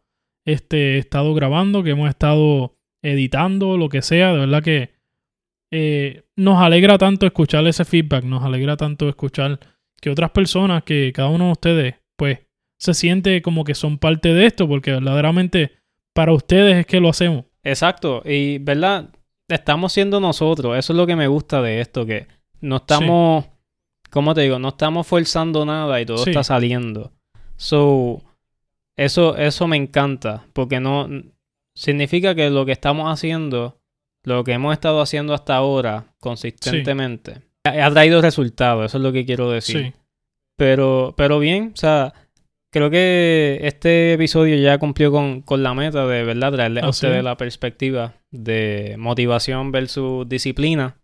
este, 0.47 0.99
estado 0.99 1.35
grabando, 1.35 1.83
que 1.83 1.91
hemos 1.91 2.09
estado 2.09 2.75
editando, 3.03 3.77
lo 3.77 3.89
que 3.89 4.03
sea, 4.03 4.33
de 4.33 4.39
verdad 4.39 4.63
que 4.63 4.91
eh, 5.71 6.25
nos 6.37 6.59
alegra 6.63 6.99
tanto 6.99 7.27
escuchar 7.27 7.67
ese 7.67 7.85
feedback, 7.85 8.25
nos 8.25 8.43
alegra 8.45 8.77
tanto 8.77 9.09
escuchar 9.09 9.59
que 10.01 10.11
otras 10.11 10.31
personas, 10.31 10.83
que 10.85 11.13
cada 11.15 11.29
uno 11.29 11.47
de 11.47 11.53
ustedes, 11.53 11.95
pues, 12.17 12.41
se 12.79 12.95
siente 12.95 13.41
como 13.43 13.65
que 13.65 13.75
son 13.75 13.99
parte 13.99 14.35
de 14.35 14.47
esto, 14.47 14.69
porque 14.69 14.93
verdaderamente 14.93 15.73
para 16.13 16.33
ustedes 16.33 16.77
es 16.77 16.87
que 16.87 17.01
lo 17.01 17.09
hacemos. 17.09 17.45
Exacto, 17.65 18.23
y 18.25 18.59
verdad, 18.59 19.11
estamos 19.49 19.93
siendo 19.93 20.21
nosotros, 20.21 20.77
eso 20.79 20.93
es 20.93 20.97
lo 20.97 21.07
que 21.07 21.17
me 21.17 21.27
gusta 21.27 21.63
de 21.63 21.81
esto, 21.81 22.07
que 22.07 22.27
no 22.61 22.77
estamos, 22.77 23.47
¿cómo 24.11 24.35
te 24.35 24.43
digo? 24.43 24.59
No 24.59 24.69
estamos 24.69 25.07
forzando 25.07 25.65
nada 25.65 26.01
y 26.01 26.07
todo 26.07 26.19
Sí. 26.19 26.31
está 26.31 26.45
saliendo. 26.45 27.13
So, 27.57 28.23
eso, 28.97 29.37
eso 29.37 29.67
me 29.67 29.77
encanta, 29.77 30.45
porque 30.53 30.79
no 30.81 31.09
significa 31.75 32.35
que 32.35 32.51
lo 32.51 32.65
que 32.67 32.73
estamos 32.73 33.11
haciendo, 33.13 33.76
lo 34.27 34.45
que 34.45 34.53
hemos 34.53 34.73
estado 34.75 35.01
haciendo 35.01 35.33
hasta 35.35 35.55
ahora, 35.57 36.15
consistentemente, 36.21 37.43
ha, 37.65 37.87
ha 37.87 37.91
traído 37.91 38.21
resultados, 38.21 38.87
eso 38.87 38.99
es 38.99 39.03
lo 39.03 39.13
que 39.13 39.25
quiero 39.25 39.51
decir. 39.51 39.77
Sí, 39.87 39.93
Pero, 40.57 41.15
pero 41.17 41.39
bien, 41.39 41.71
o 41.73 41.77
sea, 41.77 42.13
creo 42.73 42.91
que 42.91 43.61
este 43.63 44.13
episodio 44.15 44.57
ya 44.57 44.79
cumplió 44.79 45.11
con, 45.13 45.43
con 45.43 45.63
la 45.63 45.75
meta 45.75 46.07
de 46.07 46.25
verdad 46.25 46.53
traerle 46.53 46.81
a 46.81 46.85
Así 46.85 46.91
ustedes 47.07 47.19
es. 47.19 47.25
la 47.25 47.37
perspectiva 47.37 48.15
de 48.31 48.97
motivación 48.99 49.73
versus 49.73 50.29
disciplina. 50.29 50.97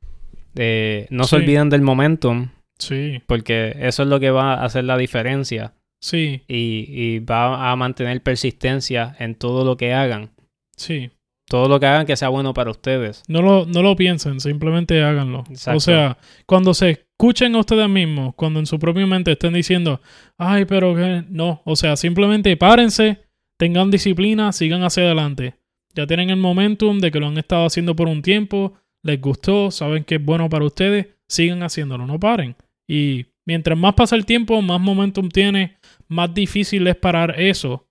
Eh, 0.56 1.06
no 1.11 1.24
se 1.24 1.37
olviden 1.37 1.70
del 1.70 1.80
momentum, 1.82 2.50
Sí, 2.78 3.22
porque 3.26 3.76
eso 3.78 4.02
es 4.02 4.08
lo 4.08 4.18
que 4.18 4.30
va 4.32 4.54
a 4.54 4.64
hacer 4.64 4.82
la 4.85 4.96
diferencia 4.98 5.74
sí, 6.00 6.42
y, 6.48 6.87
y 6.88 7.18
va 7.20 7.70
a 7.70 7.76
mantener 7.76 8.20
persistencia 8.22 9.14
en 9.20 9.37
todo 9.37 9.64
lo 9.64 9.76
que 9.76 9.94
hagan. 9.94 10.30
sí. 10.76 11.11
Todo 11.52 11.68
lo 11.68 11.78
que 11.78 11.84
hagan 11.84 12.06
que 12.06 12.16
sea 12.16 12.30
bueno 12.30 12.54
para 12.54 12.70
ustedes. 12.70 13.22
No 13.28 13.42
lo, 13.42 13.66
no 13.66 13.82
lo 13.82 13.94
piensen, 13.94 14.40
simplemente 14.40 15.02
háganlo. 15.02 15.44
Exacto. 15.50 15.76
O 15.76 15.80
sea, 15.80 16.16
cuando 16.46 16.72
se 16.72 16.88
escuchen 16.92 17.54
a 17.54 17.58
ustedes 17.58 17.90
mismos, 17.90 18.34
cuando 18.36 18.58
en 18.58 18.64
su 18.64 18.78
propia 18.78 19.06
mente 19.06 19.32
estén 19.32 19.52
diciendo, 19.52 20.00
ay, 20.38 20.64
pero 20.64 20.94
que 20.94 21.24
no, 21.28 21.60
o 21.66 21.76
sea, 21.76 21.96
simplemente 21.96 22.56
párense, 22.56 23.18
tengan 23.58 23.90
disciplina, 23.90 24.50
sigan 24.52 24.82
hacia 24.82 25.02
adelante. 25.02 25.56
Ya 25.94 26.06
tienen 26.06 26.30
el 26.30 26.38
momentum 26.38 27.00
de 27.00 27.10
que 27.10 27.20
lo 27.20 27.26
han 27.26 27.36
estado 27.36 27.66
haciendo 27.66 27.94
por 27.94 28.08
un 28.08 28.22
tiempo, 28.22 28.72
les 29.02 29.20
gustó, 29.20 29.70
saben 29.70 30.04
que 30.04 30.14
es 30.14 30.24
bueno 30.24 30.48
para 30.48 30.64
ustedes, 30.64 31.08
sigan 31.28 31.62
haciéndolo, 31.62 32.06
no 32.06 32.18
paren. 32.18 32.56
Y 32.88 33.26
mientras 33.44 33.76
más 33.76 33.92
pasa 33.92 34.16
el 34.16 34.24
tiempo, 34.24 34.62
más 34.62 34.80
momentum 34.80 35.28
tiene, 35.28 35.76
más 36.08 36.32
difícil 36.32 36.86
es 36.86 36.96
parar 36.96 37.38
eso. 37.38 37.86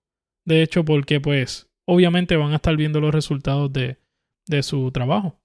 De 0.45 0.63
hecho, 0.63 0.83
porque 0.83 1.21
pues 1.21 1.70
obviamente 1.85 2.35
van 2.37 2.51
a 2.53 2.55
estar 2.57 2.75
viendo 2.77 2.99
los 3.01 3.13
resultados 3.13 3.71
de, 3.73 3.97
de 4.47 4.63
su 4.63 4.91
trabajo. 4.91 5.37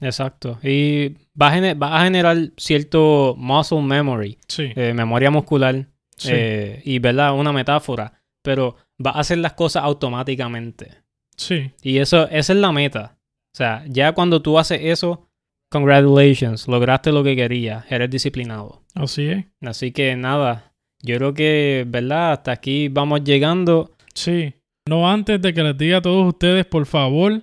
Exacto. 0.00 0.58
Y 0.62 1.08
va 1.40 1.48
a, 1.48 1.54
gener- 1.56 1.82
va 1.82 2.00
a 2.00 2.04
generar 2.04 2.36
cierto 2.56 3.34
muscle 3.38 3.80
memory, 3.82 4.38
Sí, 4.46 4.70
eh, 4.76 4.92
memoria 4.94 5.30
muscular, 5.30 5.86
sí, 6.16 6.30
eh, 6.32 6.82
y 6.84 6.98
verdad, 6.98 7.34
una 7.34 7.52
metáfora, 7.52 8.12
pero 8.42 8.76
va 9.04 9.12
a 9.12 9.20
hacer 9.20 9.38
las 9.38 9.54
cosas 9.54 9.84
automáticamente. 9.84 10.92
sí, 11.36 11.70
Y 11.82 11.98
eso, 11.98 12.28
esa 12.28 12.52
es 12.52 12.58
la 12.58 12.72
meta. 12.72 13.16
O 13.54 13.56
sea, 13.56 13.84
ya 13.88 14.12
cuando 14.12 14.42
tú 14.42 14.58
haces 14.58 14.80
eso, 14.82 15.30
congratulations, 15.70 16.68
lograste 16.68 17.10
lo 17.10 17.24
que 17.24 17.34
querías, 17.36 17.84
eres 17.90 18.10
disciplinado. 18.10 18.82
así 18.94 19.28
es. 19.28 19.46
Así 19.62 19.92
que 19.92 20.14
nada, 20.16 20.74
yo 21.02 21.16
creo 21.16 21.32
que, 21.32 21.84
¿verdad? 21.88 22.32
Hasta 22.32 22.52
aquí 22.52 22.88
vamos 22.88 23.24
llegando. 23.24 23.92
Sí. 24.14 24.52
No 24.88 25.10
antes 25.10 25.42
de 25.42 25.52
que 25.52 25.62
les 25.62 25.76
diga 25.76 25.98
a 25.98 26.02
todos 26.02 26.26
ustedes, 26.26 26.64
por 26.64 26.86
favor, 26.86 27.42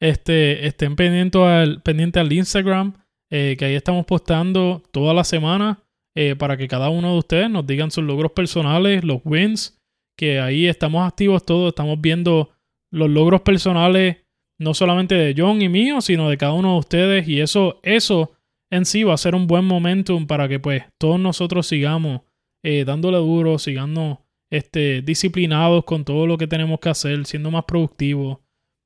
este, 0.00 0.66
estén 0.66 0.94
pendientes 0.94 1.40
al, 1.40 1.82
pendiente 1.82 2.20
al 2.20 2.32
Instagram, 2.32 2.94
eh, 3.30 3.56
que 3.58 3.64
ahí 3.64 3.74
estamos 3.74 4.04
postando 4.04 4.82
toda 4.92 5.14
la 5.14 5.24
semana 5.24 5.82
eh, 6.14 6.36
para 6.36 6.58
que 6.58 6.68
cada 6.68 6.90
uno 6.90 7.12
de 7.12 7.18
ustedes 7.18 7.50
nos 7.50 7.66
digan 7.66 7.90
sus 7.90 8.04
logros 8.04 8.32
personales, 8.32 9.04
los 9.04 9.22
wins, 9.24 9.80
que 10.18 10.40
ahí 10.40 10.66
estamos 10.66 11.06
activos 11.06 11.46
todos, 11.46 11.68
estamos 11.68 11.98
viendo 11.98 12.50
los 12.90 13.08
logros 13.08 13.40
personales, 13.40 14.18
no 14.58 14.74
solamente 14.74 15.14
de 15.14 15.34
John 15.36 15.62
y 15.62 15.70
mío, 15.70 16.02
sino 16.02 16.28
de 16.28 16.36
cada 16.36 16.52
uno 16.52 16.74
de 16.74 16.78
ustedes, 16.80 17.28
y 17.28 17.40
eso, 17.40 17.80
eso 17.82 18.32
en 18.70 18.84
sí 18.84 19.02
va 19.02 19.14
a 19.14 19.18
ser 19.18 19.34
un 19.34 19.46
buen 19.46 19.64
momentum 19.64 20.26
para 20.26 20.46
que 20.48 20.60
pues 20.60 20.84
todos 20.98 21.18
nosotros 21.18 21.66
sigamos 21.66 22.20
eh, 22.62 22.84
dándole 22.84 23.16
duro, 23.16 23.58
sigamos 23.58 24.18
este, 24.52 25.00
disciplinados 25.00 25.82
con 25.84 26.04
todo 26.04 26.26
lo 26.26 26.36
que 26.36 26.46
tenemos 26.46 26.78
que 26.78 26.90
hacer, 26.90 27.24
siendo 27.24 27.50
más 27.50 27.64
productivos, 27.64 28.36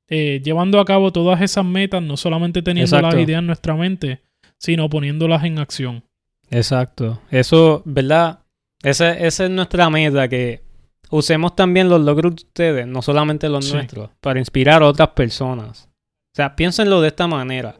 eh, 0.07 0.41
llevando 0.41 0.79
a 0.79 0.85
cabo 0.85 1.11
todas 1.11 1.41
esas 1.41 1.65
metas, 1.65 2.01
no 2.01 2.15
solamente 2.15 2.61
teniendo 2.61 2.95
Exacto. 2.95 3.17
las 3.17 3.25
ideas 3.25 3.39
en 3.39 3.47
nuestra 3.47 3.75
mente, 3.75 4.21
sino 4.57 4.89
poniéndolas 4.89 5.43
en 5.43 5.59
acción. 5.59 6.03
Exacto. 6.49 7.19
Eso, 7.29 7.81
¿verdad? 7.83 8.39
Esa, 8.81 9.11
esa 9.11 9.43
es 9.43 9.49
nuestra 9.51 9.89
meta, 9.89 10.29
que 10.29 10.61
usemos 11.09 11.53
también 11.53 11.89
los 11.89 11.99
logros 11.99 12.37
de 12.37 12.43
ustedes, 12.43 12.87
no 12.87 13.01
solamente 13.01 13.49
los 13.49 13.65
Sí. 13.65 13.73
nuestros, 13.73 14.09
para 14.21 14.39
inspirar 14.39 14.81
a 14.83 14.87
otras 14.87 15.09
personas. 15.09 15.89
O 15.91 16.35
sea, 16.37 16.55
piénsenlo 16.55 17.01
de 17.01 17.09
esta 17.09 17.27
manera. 17.27 17.75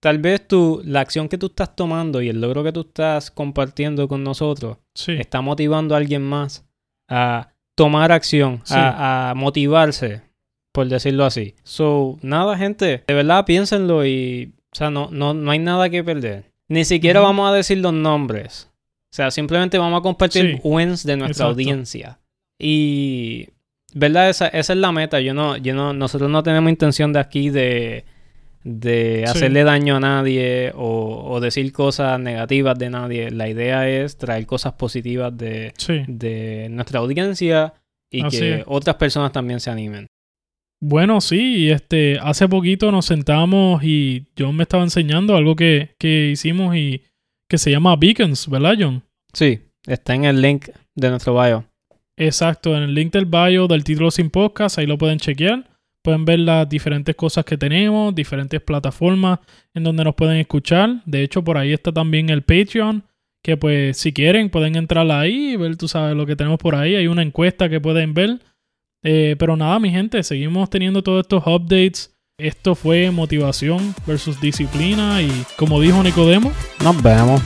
Tal 0.00 0.18
vez 0.18 0.46
tú, 0.46 0.82
la 0.84 1.00
acción 1.00 1.30
que 1.30 1.38
tú 1.38 1.46
estás 1.46 1.74
tomando 1.74 2.20
y 2.20 2.28
el 2.28 2.42
logro 2.42 2.62
que 2.62 2.72
tú 2.72 2.80
estás 2.82 3.30
compartiendo 3.30 4.06
con 4.06 4.22
nosotros 4.22 4.76
Sí, 4.94 5.12
está 5.12 5.40
motivando 5.40 5.94
a 5.94 5.98
alguien 5.98 6.22
más 6.22 6.65
a 7.08 7.48
tomar 7.74 8.12
acción, 8.12 8.60
Sí. 8.64 8.74
a, 8.76 9.30
a 9.30 9.34
motivarse, 9.34 10.22
por 10.72 10.88
decirlo 10.88 11.24
así. 11.24 11.54
So, 11.62 12.18
nada, 12.22 12.56
gente, 12.56 13.04
de 13.06 13.14
verdad 13.14 13.44
piénsenlo 13.44 14.04
y, 14.06 14.52
o 14.72 14.76
sea, 14.76 14.90
no, 14.90 15.08
no, 15.10 15.34
no 15.34 15.50
hay 15.50 15.58
nada 15.58 15.88
que 15.90 16.02
perder. 16.04 16.50
Ni 16.68 16.84
siquiera 16.84 17.20
vamos 17.20 17.50
a 17.50 17.54
decir 17.54 17.78
los 17.78 17.92
nombres. 17.92 18.70
O 19.12 19.14
sea, 19.16 19.30
simplemente 19.30 19.78
vamos 19.78 20.00
a 20.00 20.02
compartir 20.02 20.56
Sí. 20.56 20.60
wins 20.64 21.04
de 21.04 21.16
nuestra 21.16 21.44
Exacto. 21.46 21.50
audiencia. 21.50 22.18
Y, 22.58 23.48
¿verdad? 23.94 24.28
Esa, 24.28 24.48
esa 24.48 24.72
es 24.72 24.78
la 24.78 24.92
meta. 24.92 25.20
Yo 25.20 25.32
no, 25.32 25.56
yo 25.56 25.74
no, 25.74 25.92
nosotros 25.92 26.30
no 26.30 26.42
tenemos 26.42 26.70
intención 26.70 27.12
de 27.12 27.20
aquí 27.20 27.50
de, 27.50 28.04
de 28.68 29.22
Sí. 29.26 29.30
hacerle 29.30 29.62
daño 29.62 29.96
a 29.96 30.00
nadie 30.00 30.72
o, 30.74 31.24
o 31.30 31.38
decir 31.40 31.72
cosas 31.72 32.18
negativas 32.18 32.76
de 32.76 32.90
nadie. 32.90 33.30
La 33.30 33.48
idea 33.48 33.88
es 33.88 34.16
traer 34.18 34.44
cosas 34.44 34.72
positivas 34.72 35.36
de, 35.36 35.72
sí. 35.78 36.02
de 36.08 36.66
nuestra 36.70 36.98
audiencia 36.98 37.74
y 38.10 38.22
Así 38.24 38.38
que 38.40 38.54
es. 38.56 38.64
otras 38.66 38.96
personas 38.96 39.30
también 39.30 39.60
se 39.60 39.70
animen. 39.70 40.08
Bueno, 40.82 41.20
sí, 41.20 41.70
este, 41.70 42.18
hace 42.20 42.48
poquito 42.48 42.90
nos 42.90 43.06
sentamos 43.06 43.82
y 43.84 44.26
John 44.36 44.56
me 44.56 44.64
estaba 44.64 44.82
enseñando 44.82 45.36
algo 45.36 45.54
que, 45.54 45.90
que 45.98 46.30
hicimos 46.30 46.74
y 46.76 47.02
que 47.48 47.58
se 47.58 47.70
llama 47.70 47.94
Beacons, 47.96 48.48
¿verdad, 48.50 48.74
John? 48.78 49.02
Sí, 49.32 49.60
está 49.86 50.14
en 50.16 50.24
el 50.24 50.42
link 50.42 50.68
de 50.96 51.10
nuestro 51.10 51.40
bio. 51.40 51.64
Exacto, 52.18 52.76
en 52.76 52.82
el 52.82 52.94
link 52.94 53.12
del 53.12 53.26
bio 53.26 53.68
del 53.68 53.84
título 53.84 54.10
sin 54.10 54.28
podcast, 54.30 54.78
ahí 54.78 54.86
lo 54.86 54.98
pueden 54.98 55.18
chequear. 55.18 55.64
Pueden 56.06 56.24
ver 56.24 56.38
las 56.38 56.68
diferentes 56.68 57.16
cosas 57.16 57.44
que 57.44 57.58
tenemos, 57.58 58.14
diferentes 58.14 58.60
plataformas 58.60 59.40
en 59.74 59.82
donde 59.82 60.04
nos 60.04 60.14
pueden 60.14 60.36
escuchar. 60.36 61.02
De 61.04 61.24
hecho, 61.24 61.42
por 61.42 61.58
ahí 61.58 61.72
está 61.72 61.90
también 61.90 62.30
el 62.30 62.42
Patreon, 62.42 63.02
que 63.42 63.56
pues 63.56 63.96
si 63.96 64.12
quieren 64.12 64.48
pueden 64.48 64.76
entrar 64.76 65.10
ahí 65.10 65.54
y 65.54 65.56
ver, 65.56 65.76
tú 65.76 65.88
sabes, 65.88 66.16
lo 66.16 66.24
que 66.24 66.36
tenemos 66.36 66.60
por 66.60 66.76
ahí. 66.76 66.94
Hay 66.94 67.08
una 67.08 67.22
encuesta 67.22 67.68
que 67.68 67.80
pueden 67.80 68.14
ver. 68.14 68.38
Eh, 69.02 69.34
pero 69.36 69.56
nada, 69.56 69.80
mi 69.80 69.90
gente, 69.90 70.22
seguimos 70.22 70.70
teniendo 70.70 71.02
todos 71.02 71.22
estos 71.22 71.44
updates. 71.44 72.16
Esto 72.38 72.76
fue 72.76 73.10
motivación 73.10 73.92
versus 74.06 74.40
disciplina 74.40 75.20
y 75.22 75.30
como 75.56 75.80
dijo 75.80 76.04
Nicodemo, 76.04 76.52
Nos 76.84 77.02
vemos. 77.02 77.42